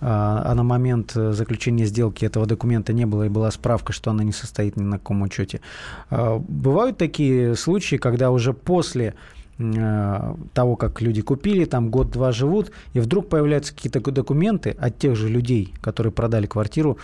а, 0.00 0.42
а 0.44 0.54
на 0.54 0.62
момент 0.62 1.16
э, 1.16 1.32
заключения 1.32 1.84
сделки 1.84 2.24
этого 2.24 2.46
документа 2.46 2.92
не 2.92 3.04
было, 3.04 3.24
и 3.24 3.28
была 3.28 3.50
справка, 3.50 3.92
что 3.92 4.10
она 4.10 4.22
не 4.22 4.32
состоит 4.32 4.76
ни 4.76 4.82
на 4.82 4.98
каком 4.98 5.22
учете. 5.22 5.60
А, 6.10 6.38
бывают 6.38 6.98
такие 6.98 7.56
случаи, 7.56 7.96
когда 7.96 8.30
уже 8.30 8.52
после 8.52 9.14
э, 9.58 10.34
того, 10.54 10.76
как 10.76 11.00
люди 11.00 11.20
купили, 11.20 11.64
там 11.64 11.90
год-два 11.90 12.30
живут, 12.30 12.70
и 12.92 13.00
вдруг 13.00 13.28
появляются 13.28 13.74
какие-то 13.74 14.00
документы 14.12 14.70
от 14.78 14.98
тех 14.98 15.16
же 15.16 15.28
людей, 15.28 15.74
которые 15.80 16.12
продали 16.12 16.46
квартиру, 16.46 16.98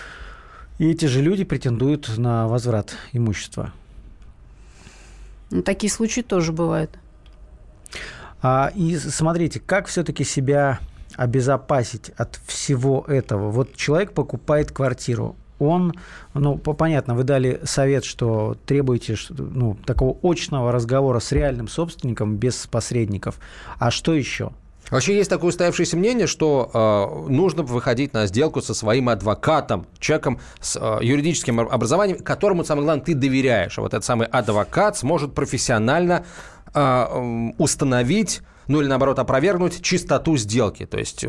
и 0.78 0.88
эти 0.88 1.06
же 1.06 1.20
люди 1.20 1.42
претендуют 1.42 2.16
на 2.16 2.46
возврат 2.46 2.96
имущества. 3.12 3.72
Ну, 5.50 5.62
такие 5.62 5.90
случаи 5.90 6.20
тоже 6.20 6.52
бывают. 6.52 6.90
А, 8.46 8.70
и 8.74 8.94
смотрите, 8.98 9.58
как 9.58 9.86
все-таки 9.86 10.22
себя 10.22 10.78
обезопасить 11.16 12.10
от 12.18 12.38
всего 12.46 13.02
этого? 13.08 13.50
Вот 13.50 13.74
человек 13.74 14.12
покупает 14.12 14.70
квартиру, 14.70 15.34
он, 15.58 15.94
ну, 16.34 16.58
понятно, 16.58 17.14
вы 17.14 17.22
дали 17.24 17.60
совет, 17.64 18.04
что 18.04 18.58
требуете 18.66 19.16
ну, 19.30 19.78
такого 19.86 20.18
очного 20.22 20.72
разговора 20.72 21.20
с 21.20 21.32
реальным 21.32 21.68
собственником 21.68 22.36
без 22.36 22.66
посредников. 22.66 23.38
А 23.78 23.90
что 23.90 24.12
еще? 24.12 24.52
Вообще 24.90 25.16
есть 25.16 25.30
такое 25.30 25.48
устоявшееся 25.48 25.96
мнение, 25.96 26.26
что 26.26 26.70
э, 26.72 27.30
нужно 27.30 27.62
выходить 27.62 28.12
на 28.12 28.26
сделку 28.26 28.60
со 28.60 28.74
своим 28.74 29.08
адвокатом, 29.08 29.86
человеком 29.98 30.40
с 30.60 30.76
э, 30.80 31.04
юридическим 31.04 31.60
образованием, 31.60 32.18
которому, 32.18 32.64
самое 32.64 32.84
главное, 32.84 33.04
ты 33.04 33.14
доверяешь. 33.14 33.78
А 33.78 33.82
вот 33.82 33.94
этот 33.94 34.04
самый 34.04 34.26
адвокат 34.26 34.96
сможет 34.96 35.34
профессионально 35.34 36.24
э, 36.74 37.52
установить 37.58 38.42
ну 38.68 38.80
или 38.80 38.88
наоборот 38.88 39.18
опровергнуть 39.18 39.82
чистоту 39.82 40.36
сделки. 40.36 40.86
То 40.86 40.98
есть 40.98 41.24
э, 41.24 41.28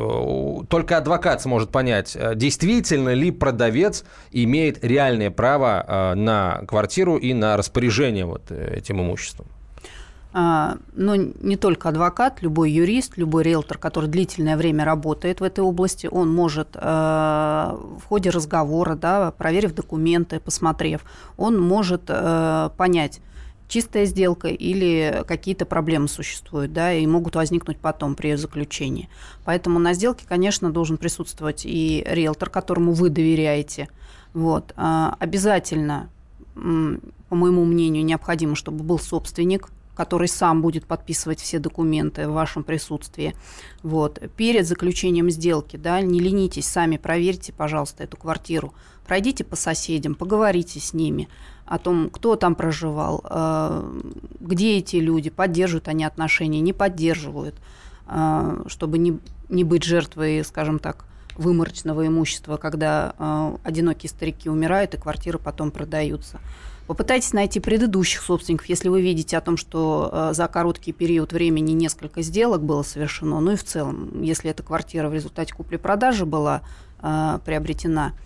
только 0.69 0.97
адвокат 0.97 1.41
сможет 1.41 1.69
понять, 1.69 2.15
э, 2.15 2.33
действительно 2.35 3.13
ли 3.13 3.31
продавец 3.31 4.05
имеет 4.31 4.83
реальное 4.83 5.31
право 5.31 5.85
э, 5.87 6.15
на 6.15 6.61
квартиру 6.67 7.17
и 7.17 7.33
на 7.33 7.57
распоряжение 7.57 8.25
вот 8.25 8.51
этим 8.51 9.01
имуществом. 9.01 9.47
А, 10.38 10.78
но 10.93 11.15
не 11.15 11.56
только 11.56 11.88
адвокат, 11.88 12.41
любой 12.41 12.69
юрист, 12.69 13.13
любой 13.15 13.43
риэлтор, 13.43 13.78
который 13.78 14.10
длительное 14.10 14.58
время 14.58 14.84
работает 14.84 15.39
в 15.39 15.43
этой 15.43 15.62
области, 15.62 16.08
он 16.08 16.30
может 16.30 16.76
в 16.76 18.02
ходе 18.10 18.32
разговора, 18.32 18.95
да, 18.95 19.32
проверив 19.32 19.74
документы, 19.74 20.41
посмотрев, 20.41 21.06
он 21.38 21.58
может 21.58 22.08
понять, 22.76 23.21
чистая 23.69 24.04
сделка 24.04 24.50
или 24.50 25.24
какие-то 25.26 25.65
проблемы 25.65 26.10
существуют, 26.10 26.74
да, 26.74 26.91
и 26.91 27.08
могут 27.08 27.36
возникнуть 27.36 27.78
потом 27.78 28.15
при 28.15 28.36
заключении. 28.36 29.08
Поэтому 29.45 29.80
на 29.80 29.93
сделке, 29.93 30.26
конечно, 30.28 30.69
должен 30.69 30.98
присутствовать 30.98 31.65
и 31.65 32.06
риэлтор, 32.06 32.50
которому 32.50 32.91
вы 32.91 33.10
доверяете. 33.10 33.88
Вот. 34.34 34.74
А, 34.76 35.15
обязательно, 35.19 36.10
по 36.54 37.36
моему 37.36 37.63
мнению, 37.63 38.04
необходимо, 38.04 38.56
чтобы 38.56 38.84
был 38.84 39.00
собственник, 39.00 39.69
который 39.95 40.27
сам 40.27 40.62
будет 40.62 40.86
подписывать 40.86 41.39
все 41.39 41.58
документы 41.58 42.27
в 42.27 42.34
вашем 42.34 42.63
присутствии. 42.63 43.36
Вот. 43.81 44.21
Перед 44.36 44.67
заключением 44.67 45.29
сделки, 45.29 45.77
да, 45.77 46.01
не 46.01 46.19
ленитесь, 46.19 46.67
сами 46.67 46.97
проверьте, 46.97 47.53
пожалуйста, 47.53 48.03
эту 48.03 48.17
квартиру. 48.17 48.73
Пройдите 49.08 49.43
по 49.43 49.55
соседям, 49.55 50.15
поговорите 50.15 50.79
с 50.79 50.93
ними 50.93 51.27
о 51.65 51.79
том, 51.79 52.10
кто 52.10 52.36
там 52.36 52.55
проживал, 52.55 53.23
э, 53.27 53.99
где 54.39 54.77
эти 54.77 54.97
люди, 54.97 55.29
поддерживают 55.29 55.88
они 55.88 56.03
отношения, 56.03 56.60
не 56.60 56.73
поддерживают, 56.73 57.55
э, 58.08 58.63
чтобы 58.67 58.97
не, 58.97 59.19
не 59.49 59.63
быть 59.63 59.84
жертвой, 59.84 60.43
скажем 60.43 60.79
так, 60.79 61.05
выморочного 61.36 62.08
имущества, 62.08 62.58
когда 62.58 63.13
э, 63.17 63.58
одинокие 63.63 64.10
старики 64.10 64.49
умирают 64.49 64.93
и 64.93 64.97
квартиры 64.97 65.39
потом 65.39 65.71
продаются. 65.71 66.39
Попытайтесь 66.88 67.34
найти 67.34 67.60
предыдущих 67.60 68.21
собственников, 68.21 68.67
если 68.67 68.89
вы 68.89 69.02
видите 69.02 69.38
о 69.38 69.41
том, 69.41 69.58
что 69.58 70.32
за 70.34 70.48
короткий 70.48 70.91
период 70.91 71.34
времени 71.34 71.71
несколько 71.71 72.21
сделок 72.21 72.63
было 72.63 72.84
совершено, 72.84 73.39
ну 73.39 73.52
и 73.52 73.56
в 73.56 73.63
целом, 73.63 74.21
если 74.21 74.52
эта 74.52 74.62
квартира 74.62 75.10
в 75.10 75.13
результате 75.13 75.54
купли-продажи 75.54 76.26
была 76.26 76.62
приобретена– 77.00 78.13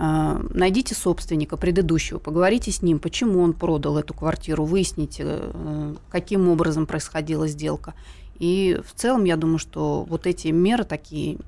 а, 0.00 0.40
найдите 0.50 0.94
собственника 0.94 1.56
предыдущего, 1.56 2.18
поговорите 2.18 2.70
с 2.70 2.82
ним, 2.82 3.00
почему 3.00 3.40
он 3.40 3.52
продал 3.52 3.98
эту 3.98 4.14
квартиру, 4.14 4.64
выясните, 4.64 5.24
э, 5.26 5.94
каким 6.08 6.48
образом 6.48 6.86
происходила 6.86 7.48
сделка. 7.48 7.94
И 8.38 8.80
в 8.86 8.96
целом, 8.96 9.24
я 9.24 9.36
думаю, 9.36 9.58
что 9.58 10.06
вот 10.08 10.28
эти 10.28 10.48
меры 10.48 10.84
такие, 10.84 11.38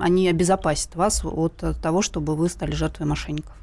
они 0.00 0.28
обезопасят 0.28 0.96
вас 0.96 1.24
от 1.24 1.62
того, 1.80 2.02
чтобы 2.02 2.34
вы 2.34 2.48
стали 2.48 2.72
жертвой 2.72 3.06
мошенников. 3.06 3.59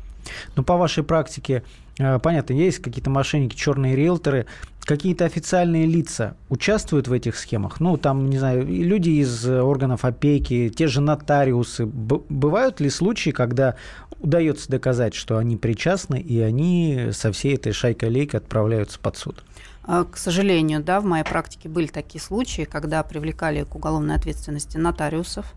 Ну, 0.55 0.63
по 0.63 0.77
вашей 0.77 1.03
практике, 1.03 1.63
э, 1.99 2.19
понятно, 2.19 2.53
есть 2.53 2.79
какие-то 2.79 3.09
мошенники, 3.09 3.55
черные 3.55 3.95
риэлторы, 3.95 4.45
какие-то 4.81 5.25
официальные 5.25 5.85
лица 5.85 6.35
участвуют 6.49 7.07
в 7.07 7.13
этих 7.13 7.35
схемах? 7.35 7.79
Ну, 7.79 7.97
там, 7.97 8.29
не 8.29 8.37
знаю, 8.37 8.65
люди 8.65 9.09
из 9.09 9.45
органов 9.45 10.05
опеки, 10.05 10.69
те 10.69 10.87
же 10.87 11.01
нотариусы. 11.01 11.85
бывают 11.85 12.79
ли 12.79 12.89
случаи, 12.89 13.31
когда 13.31 13.75
удается 14.19 14.69
доказать, 14.69 15.13
что 15.13 15.37
они 15.37 15.57
причастны, 15.57 16.19
и 16.19 16.39
они 16.39 17.09
со 17.11 17.31
всей 17.31 17.55
этой 17.55 17.73
шайкой-лейкой 17.73 18.39
отправляются 18.39 18.99
под 18.99 19.17
суд? 19.17 19.43
А, 19.83 20.03
к 20.03 20.17
сожалению, 20.17 20.83
да, 20.83 20.99
в 20.99 21.05
моей 21.05 21.23
практике 21.23 21.69
были 21.69 21.87
такие 21.87 22.21
случаи, 22.21 22.63
когда 22.63 23.01
привлекали 23.03 23.63
к 23.63 23.75
уголовной 23.75 24.15
ответственности 24.15 24.77
нотариусов, 24.77 25.53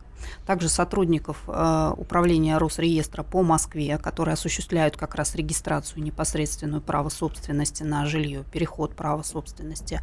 также 0.46 0.68
сотрудников 0.68 1.42
э, 1.46 1.92
управления 1.96 2.58
Росреестра 2.58 3.22
по 3.22 3.42
Москве, 3.42 3.98
которые 3.98 4.34
осуществляют 4.34 4.96
как 4.96 5.14
раз 5.14 5.34
регистрацию 5.34 6.02
непосредственную 6.02 6.82
права 6.82 7.08
собственности 7.08 7.82
на 7.82 8.06
жилье, 8.06 8.44
переход 8.52 8.94
права 8.94 9.22
собственности. 9.22 10.02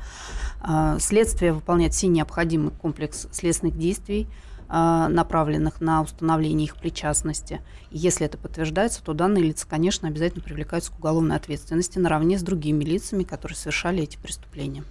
Э, 0.64 0.98
следствие 1.00 1.54
выполняет 1.54 1.94
все 1.94 2.08
необходимый 2.08 2.72
комплекс 2.72 3.28
следственных 3.32 3.78
действий, 3.78 4.28
направленных 4.70 5.82
на 5.82 6.02
установление 6.02 6.66
их 6.66 6.76
причастности. 6.76 7.62
И 7.92 7.98
если 7.98 8.26
это 8.26 8.38
подтверждается, 8.38 9.02
то 9.04 9.14
данные 9.14 9.44
лица, 9.44 9.66
конечно, 9.70 10.08
обязательно 10.08 10.44
привлекаются 10.44 10.92
к 10.92 11.00
уголовной 11.00 11.36
ответственности 11.36 12.00
наравне 12.00 12.38
с 12.38 12.42
другими 12.42 12.84
лицами, 12.84 13.24
которые 13.24 13.56
совершали 13.56 14.04
эти 14.04 14.18
преступления. 14.18 14.84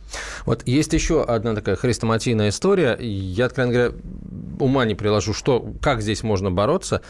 Вот 0.46 0.66
есть 0.66 0.92
еще 0.92 1.22
одна 1.22 1.54
такая 1.54 1.76
хрестоматийная 1.76 2.48
история. 2.48 2.96
Я, 3.00 3.46
откровенно 3.46 3.72
говоря, 3.74 3.94
ума 4.58 4.84
не 4.84 4.94
приложу, 4.94 5.34
что, 5.34 5.72
как 5.82 6.00
здесь 6.00 6.22
можно 6.22 6.50
бороться. 6.50 7.02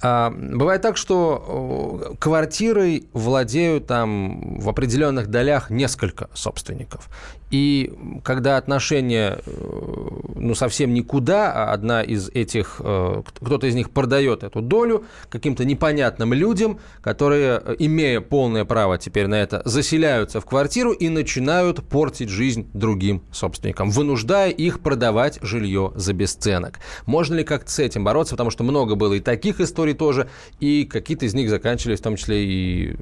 А, 0.00 0.30
бывает 0.30 0.82
так, 0.82 0.96
что 0.96 2.16
квартирой 2.18 3.08
владеют 3.12 3.86
там 3.86 4.58
в 4.58 4.68
определенных 4.68 5.28
долях 5.28 5.70
несколько 5.70 6.28
собственников. 6.34 7.08
И 7.50 7.92
когда 8.24 8.58
отношения 8.58 9.38
э, 9.46 10.08
ну, 10.34 10.54
совсем 10.54 10.92
никуда, 10.92 11.52
а 11.52 11.72
одна 11.72 12.02
из 12.08 12.28
этих, 12.30 12.80
э, 12.80 13.22
кто-то 13.40 13.66
из 13.66 13.74
них 13.74 13.90
продает 13.90 14.42
эту 14.42 14.60
долю 14.60 15.04
каким-то 15.28 15.64
непонятным 15.64 16.32
людям, 16.32 16.78
которые, 17.00 17.62
э, 17.64 17.76
имея 17.78 18.20
полное 18.20 18.64
право 18.64 18.98
теперь 18.98 19.26
на 19.26 19.36
это, 19.36 19.62
заселяются 19.64 20.40
в 20.40 20.46
квартиру 20.46 20.92
и 20.92 21.08
начинают 21.08 21.86
портить 21.86 22.28
жизнь 22.28 22.68
другим 22.74 23.22
собственникам, 23.32 23.90
вынуждая 23.90 24.50
их 24.50 24.80
продавать 24.80 25.38
жилье 25.42 25.92
за 25.94 26.12
бесценок. 26.12 26.78
Можно 27.06 27.36
ли 27.36 27.44
как-то 27.44 27.70
с 27.70 27.78
этим 27.78 28.04
бороться? 28.04 28.34
Потому 28.34 28.50
что 28.50 28.64
много 28.64 28.94
было 28.94 29.14
и 29.14 29.20
таких 29.20 29.60
историй 29.60 29.94
тоже, 29.94 30.28
и 30.60 30.84
какие-то 30.84 31.26
из 31.26 31.34
них 31.34 31.50
заканчивались 31.50 32.00
в 32.00 32.02
том 32.02 32.16
числе 32.16 32.44
и 32.44 32.96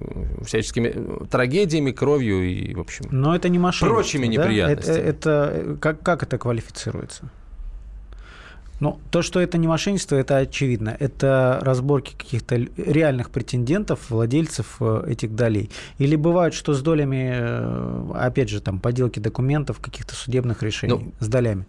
всяческими 0.45 1.27
трагедиями, 1.31 1.93
кровью 1.93 2.43
и, 2.43 2.75
в 2.75 2.81
общем, 2.81 3.07
Но 3.11 3.35
это 3.35 3.49
не 3.49 3.59
прочими 3.59 4.27
неприятностями. 4.27 4.97
Это, 4.97 5.09
это, 5.09 5.79
как, 5.81 6.03
как 6.03 6.23
это 6.23 6.39
квалифицируется? 6.39 7.31
Ну, 8.81 8.99
то, 9.11 9.23
что 9.23 9.41
это 9.41 9.57
не 9.59 9.67
мошенничество, 9.67 10.17
это 10.17 10.37
очевидно. 10.37 10.97
Это 10.99 11.59
разборки 11.63 12.15
каких-то 12.17 12.57
реальных 12.77 13.31
претендентов, 13.31 14.11
владельцев 14.11 14.77
э, 14.81 15.05
этих 15.09 15.35
долей. 15.35 15.71
Или 15.99 16.17
бывает, 16.17 16.53
что 16.53 16.75
с 16.75 16.83
долями, 16.83 17.31
э, 17.35 18.13
опять 18.15 18.51
же, 18.51 18.61
там, 18.61 18.79
поделки 18.79 19.19
документов, 19.19 19.81
каких-то 19.81 20.15
судебных 20.15 20.63
решений 20.63 20.93
ну, 20.93 21.13
с 21.21 21.29
долями. 21.29 21.67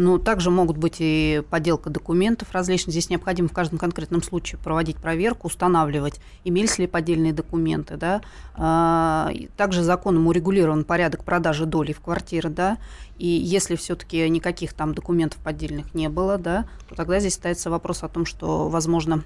Ну, 0.00 0.16
также 0.16 0.52
могут 0.52 0.76
быть 0.76 0.98
и 1.00 1.42
подделка 1.50 1.90
документов 1.90 2.52
различных. 2.52 2.92
Здесь 2.92 3.10
необходимо 3.10 3.48
в 3.48 3.52
каждом 3.52 3.80
конкретном 3.80 4.22
случае 4.22 4.60
проводить 4.62 4.96
проверку, 4.96 5.48
устанавливать, 5.48 6.20
имелись 6.44 6.78
ли 6.78 6.86
поддельные 6.86 7.32
документы. 7.32 7.96
Да? 7.96 8.20
А, 8.54 9.32
также 9.56 9.82
законом 9.82 10.28
урегулирован 10.28 10.84
порядок 10.84 11.24
продажи 11.24 11.66
доли 11.66 11.92
в 11.92 12.00
квартиры. 12.00 12.48
Да? 12.48 12.78
И 13.16 13.26
если 13.26 13.74
все-таки 13.74 14.28
никаких 14.28 14.72
там 14.72 14.94
документов 14.94 15.40
поддельных 15.42 15.92
не 15.96 16.08
было, 16.08 16.38
да, 16.38 16.68
то 16.88 16.94
тогда 16.94 17.18
здесь 17.18 17.34
ставится 17.34 17.68
вопрос 17.68 18.04
о 18.04 18.08
том, 18.08 18.24
что, 18.24 18.68
возможно, 18.68 19.24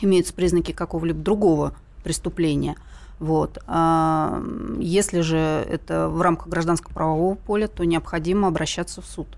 имеются 0.00 0.32
признаки 0.32 0.72
какого-либо 0.72 1.20
другого 1.20 1.74
преступления. 2.02 2.76
Вот. 3.18 3.58
А 3.66 4.42
если 4.78 5.20
же 5.20 5.36
это 5.36 6.08
в 6.08 6.22
рамках 6.22 6.48
гражданского 6.48 6.94
правового 6.94 7.34
поля, 7.34 7.68
то 7.68 7.84
необходимо 7.84 8.48
обращаться 8.48 9.02
в 9.02 9.04
суд. 9.04 9.28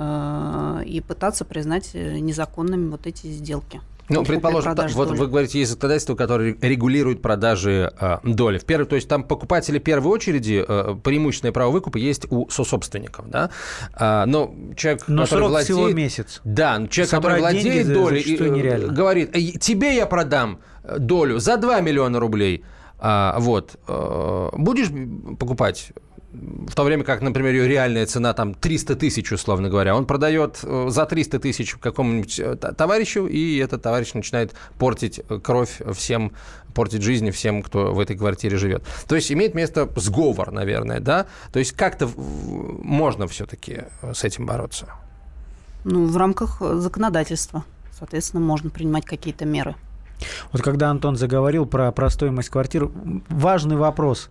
Э, 0.00 0.80
и 0.86 1.00
пытаться 1.00 1.44
признать 1.44 1.90
э, 1.94 2.20
незаконными 2.20 2.88
вот 2.88 3.08
эти 3.08 3.26
сделки. 3.26 3.80
Ну, 4.08 4.24
предположим, 4.24 4.76
та, 4.76 4.86
вот 4.86 5.10
вы 5.10 5.26
говорите, 5.26 5.58
есть 5.58 5.72
законодательство, 5.72 6.14
которое 6.14 6.56
регулирует 6.62 7.20
продажи 7.20 7.92
э, 8.00 8.18
доли. 8.22 8.58
В 8.58 8.64
первый, 8.64 8.86
то 8.86 8.94
есть 8.94 9.08
там 9.08 9.24
покупатели 9.24 9.80
первой 9.80 10.12
очереди, 10.12 10.64
э, 10.66 10.94
преимущественное 11.02 11.52
право 11.52 11.72
выкупа 11.72 11.96
есть 11.96 12.30
у 12.30 12.48
сособственников, 12.48 13.28
да? 13.28 13.50
А, 13.92 14.24
но 14.24 14.54
человек, 14.76 15.02
но 15.08 15.24
который 15.24 15.40
срок 15.40 15.50
владеет... 15.50 15.64
всего 15.64 15.88
месяц. 15.90 16.40
Да, 16.44 16.74
человек, 16.88 17.10
Собрать 17.10 17.10
который 17.10 17.40
владеет 17.40 17.92
долей, 17.92 18.20
и, 18.20 18.86
говорит, 18.86 19.32
тебе 19.60 19.96
я 19.96 20.06
продам 20.06 20.60
долю 20.96 21.40
за 21.40 21.56
2 21.56 21.80
миллиона 21.80 22.20
рублей, 22.20 22.64
а, 23.00 23.36
вот, 23.40 23.76
э, 23.88 24.48
будешь 24.56 24.90
покупать 25.38 25.92
в 26.32 26.74
то 26.74 26.84
время 26.84 27.04
как, 27.04 27.22
например, 27.22 27.54
ее 27.54 27.68
реальная 27.68 28.04
цена 28.04 28.34
там 28.34 28.54
300 28.54 28.96
тысяч, 28.96 29.32
условно 29.32 29.70
говоря, 29.70 29.96
он 29.96 30.04
продает 30.06 30.60
э, 30.62 30.86
за 30.90 31.06
300 31.06 31.38
тысяч 31.38 31.74
какому-нибудь 31.74 32.38
э, 32.38 32.56
товарищу, 32.56 33.26
и 33.26 33.56
этот 33.56 33.82
товарищ 33.82 34.12
начинает 34.12 34.54
портить 34.78 35.22
кровь 35.42 35.80
всем, 35.94 36.32
портить 36.74 37.02
жизнь 37.02 37.30
всем, 37.30 37.62
кто 37.62 37.94
в 37.94 38.00
этой 38.00 38.16
квартире 38.16 38.58
живет. 38.58 38.84
То 39.08 39.14
есть 39.14 39.32
имеет 39.32 39.54
место 39.54 39.88
сговор, 39.96 40.52
наверное, 40.52 41.00
да? 41.00 41.26
То 41.50 41.60
есть 41.60 41.72
как-то 41.72 42.08
можно 42.16 43.26
все-таки 43.26 43.84
с 44.02 44.22
этим 44.22 44.44
бороться? 44.44 44.86
Ну, 45.84 46.06
в 46.06 46.16
рамках 46.18 46.60
законодательства, 46.60 47.64
соответственно, 47.98 48.44
можно 48.44 48.68
принимать 48.68 49.06
какие-то 49.06 49.46
меры. 49.46 49.76
Вот 50.52 50.62
когда 50.62 50.90
Антон 50.90 51.16
заговорил 51.16 51.66
про, 51.66 51.92
про 51.92 52.10
стоимость 52.10 52.48
квартир, 52.48 52.90
важный 53.28 53.76
вопрос. 53.76 54.30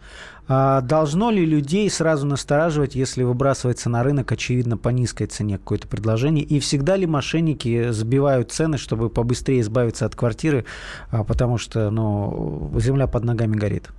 А 0.50 0.80
должно 0.82 1.30
ли 1.30 1.46
людей 1.46 1.90
сразу 1.90 2.26
настораживать, 2.26 2.96
если 2.96 3.24
выбрасывается 3.24 3.90
на 3.90 4.02
рынок, 4.02 4.32
очевидно, 4.32 4.78
по 4.78 4.90
низкой 4.90 5.26
цене 5.26 5.58
какое-то 5.58 5.88
предложение? 5.88 6.46
И 6.46 6.60
всегда 6.60 6.96
ли 6.96 7.06
мошенники 7.06 7.92
сбивают 7.92 8.52
цены, 8.52 8.78
чтобы 8.78 9.10
побыстрее 9.10 9.60
избавиться 9.60 10.06
от 10.06 10.16
квартиры, 10.16 10.66
а, 11.12 11.26
потому 11.26 11.58
что 11.58 11.90
ну, 11.90 12.72
земля 12.78 13.08
под 13.08 13.26
ногами 13.26 13.58
горит? 13.58 13.90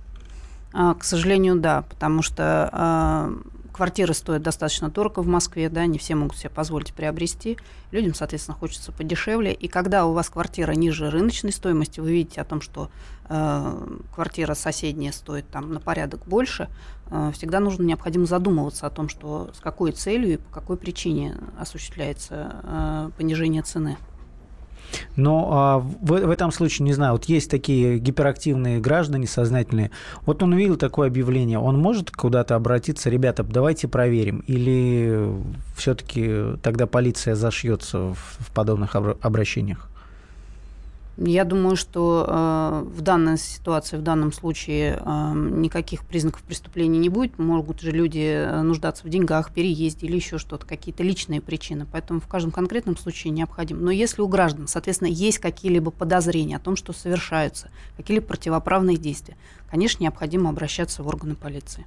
А, 0.73 0.95
к 0.95 1.03
сожалению, 1.03 1.55
да, 1.55 1.83
потому 1.83 2.23
что 2.23 2.69
а, 2.71 3.31
квартиры 3.79 4.13
стоят 4.13 4.41
достаточно 4.41 4.89
дорого 4.89 5.21
в 5.21 5.27
Москве, 5.27 5.69
да, 5.69 5.85
не 5.85 5.97
все 5.97 6.13
могут 6.13 6.35
себе 6.35 6.49
позволить 6.49 6.93
приобрести. 6.93 7.57
Людям, 7.91 8.13
соответственно, 8.13 8.57
хочется 8.57 8.91
подешевле. 8.91 9.53
И 9.53 9.69
когда 9.69 10.05
у 10.05 10.11
вас 10.11 10.29
квартира 10.29 10.73
ниже 10.73 11.09
рыночной 11.09 11.53
стоимости, 11.53 12.01
вы 12.01 12.11
видите 12.11 12.41
о 12.41 12.43
том, 12.43 12.59
что 12.59 12.91
э, 13.29 13.87
квартира 14.13 14.53
соседняя 14.53 15.13
стоит 15.13 15.47
там 15.47 15.71
на 15.71 15.79
порядок 15.79 16.25
больше, 16.25 16.67
э, 17.09 17.31
всегда 17.33 17.61
нужно 17.61 17.83
необходимо 17.83 18.25
задумываться 18.25 18.85
о 18.85 18.89
том, 18.89 19.07
что 19.07 19.49
с 19.55 19.61
какой 19.61 19.93
целью 19.93 20.33
и 20.33 20.37
по 20.37 20.51
какой 20.51 20.75
причине 20.75 21.37
осуществляется 21.57 22.61
э, 22.61 23.11
понижение 23.15 23.61
цены. 23.61 23.95
Но 25.15 25.49
а, 25.51 25.79
в, 25.79 26.25
в 26.25 26.29
этом 26.29 26.51
случае, 26.51 26.85
не 26.85 26.93
знаю, 26.93 27.13
вот 27.13 27.25
есть 27.25 27.49
такие 27.49 27.99
гиперактивные 27.99 28.79
граждане 28.79 29.27
сознательные. 29.27 29.91
Вот 30.25 30.43
он 30.43 30.53
увидел 30.53 30.77
такое 30.77 31.07
объявление, 31.07 31.59
он 31.59 31.79
может 31.79 32.11
куда-то 32.11 32.55
обратиться, 32.55 33.09
ребята, 33.09 33.43
давайте 33.43 33.87
проверим, 33.87 34.43
или 34.47 35.29
все-таки 35.75 36.57
тогда 36.61 36.87
полиция 36.87 37.35
зашьется 37.35 38.13
в, 38.13 38.15
в 38.15 38.51
подобных 38.53 38.95
обращениях? 38.95 39.89
Я 41.21 41.43
думаю, 41.43 41.75
что 41.75 42.25
э, 42.25 42.83
в 42.87 43.01
данной 43.01 43.37
ситуации, 43.37 43.97
в 43.97 44.01
данном 44.01 44.31
случае 44.31 45.01
э, 45.03 45.33
никаких 45.35 46.05
признаков 46.05 46.41
преступления 46.43 46.97
не 46.97 47.09
будет. 47.09 47.37
Могут 47.37 47.81
же 47.81 47.91
люди 47.91 48.19
э, 48.19 48.61
нуждаться 48.61 49.05
в 49.05 49.09
деньгах, 49.09 49.51
переезде 49.53 50.07
или 50.07 50.15
еще 50.15 50.37
что-то, 50.37 50.65
какие-то 50.65 51.03
личные 51.03 51.41
причины. 51.41 51.85
Поэтому 51.91 52.21
в 52.21 52.27
каждом 52.27 52.51
конкретном 52.51 52.95
случае 52.95 53.31
необходимо. 53.31 53.81
Но 53.81 53.91
если 53.91 54.21
у 54.21 54.29
граждан, 54.29 54.69
соответственно, 54.69 55.09
есть 55.09 55.39
какие-либо 55.39 55.91
подозрения 55.91 56.55
о 56.55 56.59
том, 56.59 56.77
что 56.77 56.93
совершаются 56.93 57.69
какие-либо 57.97 58.25
противоправные 58.25 58.95
действия, 58.95 59.35
конечно, 59.69 60.01
необходимо 60.01 60.49
обращаться 60.49 61.03
в 61.03 61.07
органы 61.07 61.35
полиции. 61.35 61.85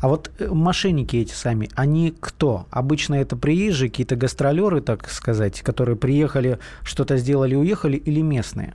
А 0.00 0.08
вот 0.08 0.30
э, 0.38 0.48
мошенники 0.48 1.16
эти 1.16 1.32
сами, 1.32 1.70
они 1.74 2.14
кто? 2.18 2.66
Обычно 2.70 3.14
это 3.14 3.36
приезжие, 3.36 3.90
какие-то 3.90 4.16
гастролеры, 4.16 4.80
так 4.80 5.08
сказать, 5.10 5.60
которые 5.62 5.96
приехали, 5.96 6.58
что-то 6.82 7.16
сделали, 7.16 7.54
уехали, 7.54 7.96
или 7.96 8.20
местные? 8.20 8.74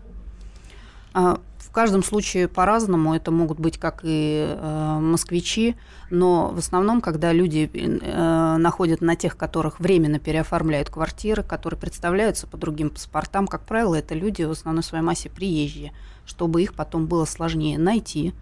А, 1.13 1.39
в 1.57 1.71
каждом 1.71 2.03
случае 2.03 2.47
по-разному. 2.47 3.15
Это 3.15 3.31
могут 3.31 3.59
быть 3.59 3.79
как 3.79 4.01
и 4.03 4.45
э, 4.47 4.97
москвичи, 4.99 5.75
но 6.11 6.49
в 6.49 6.59
основном, 6.59 7.01
когда 7.01 7.31
люди 7.31 7.67
э, 7.73 8.57
находят 8.57 9.01
на 9.01 9.15
тех, 9.15 9.35
которых 9.35 9.79
временно 9.79 10.19
переоформляют 10.19 10.91
квартиры, 10.91 11.41
которые 11.41 11.79
представляются 11.79 12.45
по 12.45 12.57
другим 12.57 12.91
паспортам, 12.91 13.47
как 13.47 13.61
правило, 13.61 13.95
это 13.95 14.13
люди 14.13 14.43
в 14.43 14.51
основной 14.51 14.83
своей 14.83 15.03
массе 15.03 15.31
приезжие, 15.31 15.93
чтобы 16.27 16.61
их 16.61 16.75
потом 16.75 17.07
было 17.07 17.25
сложнее 17.25 17.79
найти, 17.79 18.33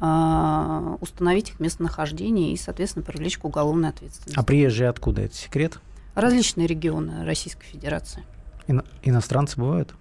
установить 0.00 1.50
их 1.50 1.60
местонахождение 1.60 2.52
и, 2.52 2.56
соответственно, 2.56 3.04
привлечь 3.04 3.38
к 3.38 3.44
уголовной 3.44 3.90
ответственности. 3.90 4.38
А 4.38 4.42
приезжие 4.42 4.88
откуда? 4.88 5.22
Это 5.22 5.34
секрет? 5.34 5.78
Различные 6.14 6.66
регионы 6.66 7.24
Российской 7.24 7.66
Федерации. 7.66 8.22
Ино- 8.66 8.84
иностранцы 9.02 9.58
бывают? 9.60 9.94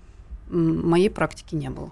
Моей 0.50 1.10
практики 1.10 1.56
не 1.56 1.70
было. 1.70 1.92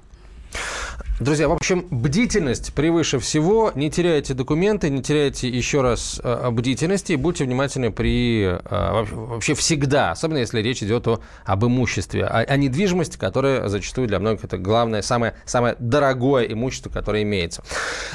Друзья, 1.19 1.49
в 1.49 1.51
общем, 1.51 1.88
бдительность 1.89 2.73
превыше 2.73 3.17
всего. 3.17 3.71
Не 3.73 3.89
теряйте 3.89 4.36
документы, 4.36 4.91
не 4.91 5.01
теряйте 5.01 5.49
еще 5.49 5.82
раз 5.82 6.21
э, 6.23 6.49
бдительности 6.51 7.13
и 7.13 7.15
будьте 7.15 7.43
внимательны 7.43 7.91
при 7.91 8.43
э, 8.43 8.60
вообще 8.63 9.56
всегда, 9.56 10.12
особенно 10.12 10.38
если 10.38 10.62
речь 10.62 10.84
идет 10.84 11.08
о, 11.08 11.19
об 11.43 11.65
имуществе, 11.65 12.23
о, 12.23 12.41
о 12.41 12.56
недвижимости, 12.56 13.17
которая 13.17 13.67
зачастую 13.67 14.08
для 14.08 14.19
многих 14.19 14.43
это 14.43 14.60
главное, 14.60 15.01
самое, 15.01 15.34
самое 15.45 15.75
дорогое 15.80 16.45
имущество, 16.45 16.91
которое 16.91 17.23
имеется. 17.23 17.63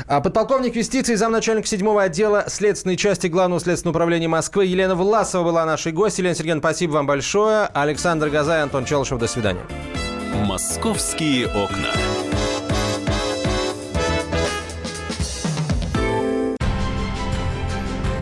А 0.06 0.20
подполковник 0.20 0.76
юстиции, 0.76 1.16
замначальника 1.16 1.66
7 1.66 1.98
отдела 1.98 2.44
следственной 2.46 2.96
части 2.96 3.26
Главного 3.26 3.60
следственного 3.60 3.96
управления 3.96 4.28
Москвы 4.28 4.66
Елена 4.66 4.94
Власова 4.94 5.42
была 5.42 5.66
нашей 5.66 5.90
гостью. 5.90 6.22
Елена 6.22 6.36
Сергеевна, 6.36 6.60
спасибо 6.60 6.92
вам 6.92 7.08
большое. 7.08 7.66
Александр 7.66 8.28
Газай, 8.28 8.62
Антон 8.62 8.84
Челышев, 8.84 9.18
до 9.18 9.26
свидания. 9.26 9.62
«Московские 10.46 11.48
окна». 11.48 11.90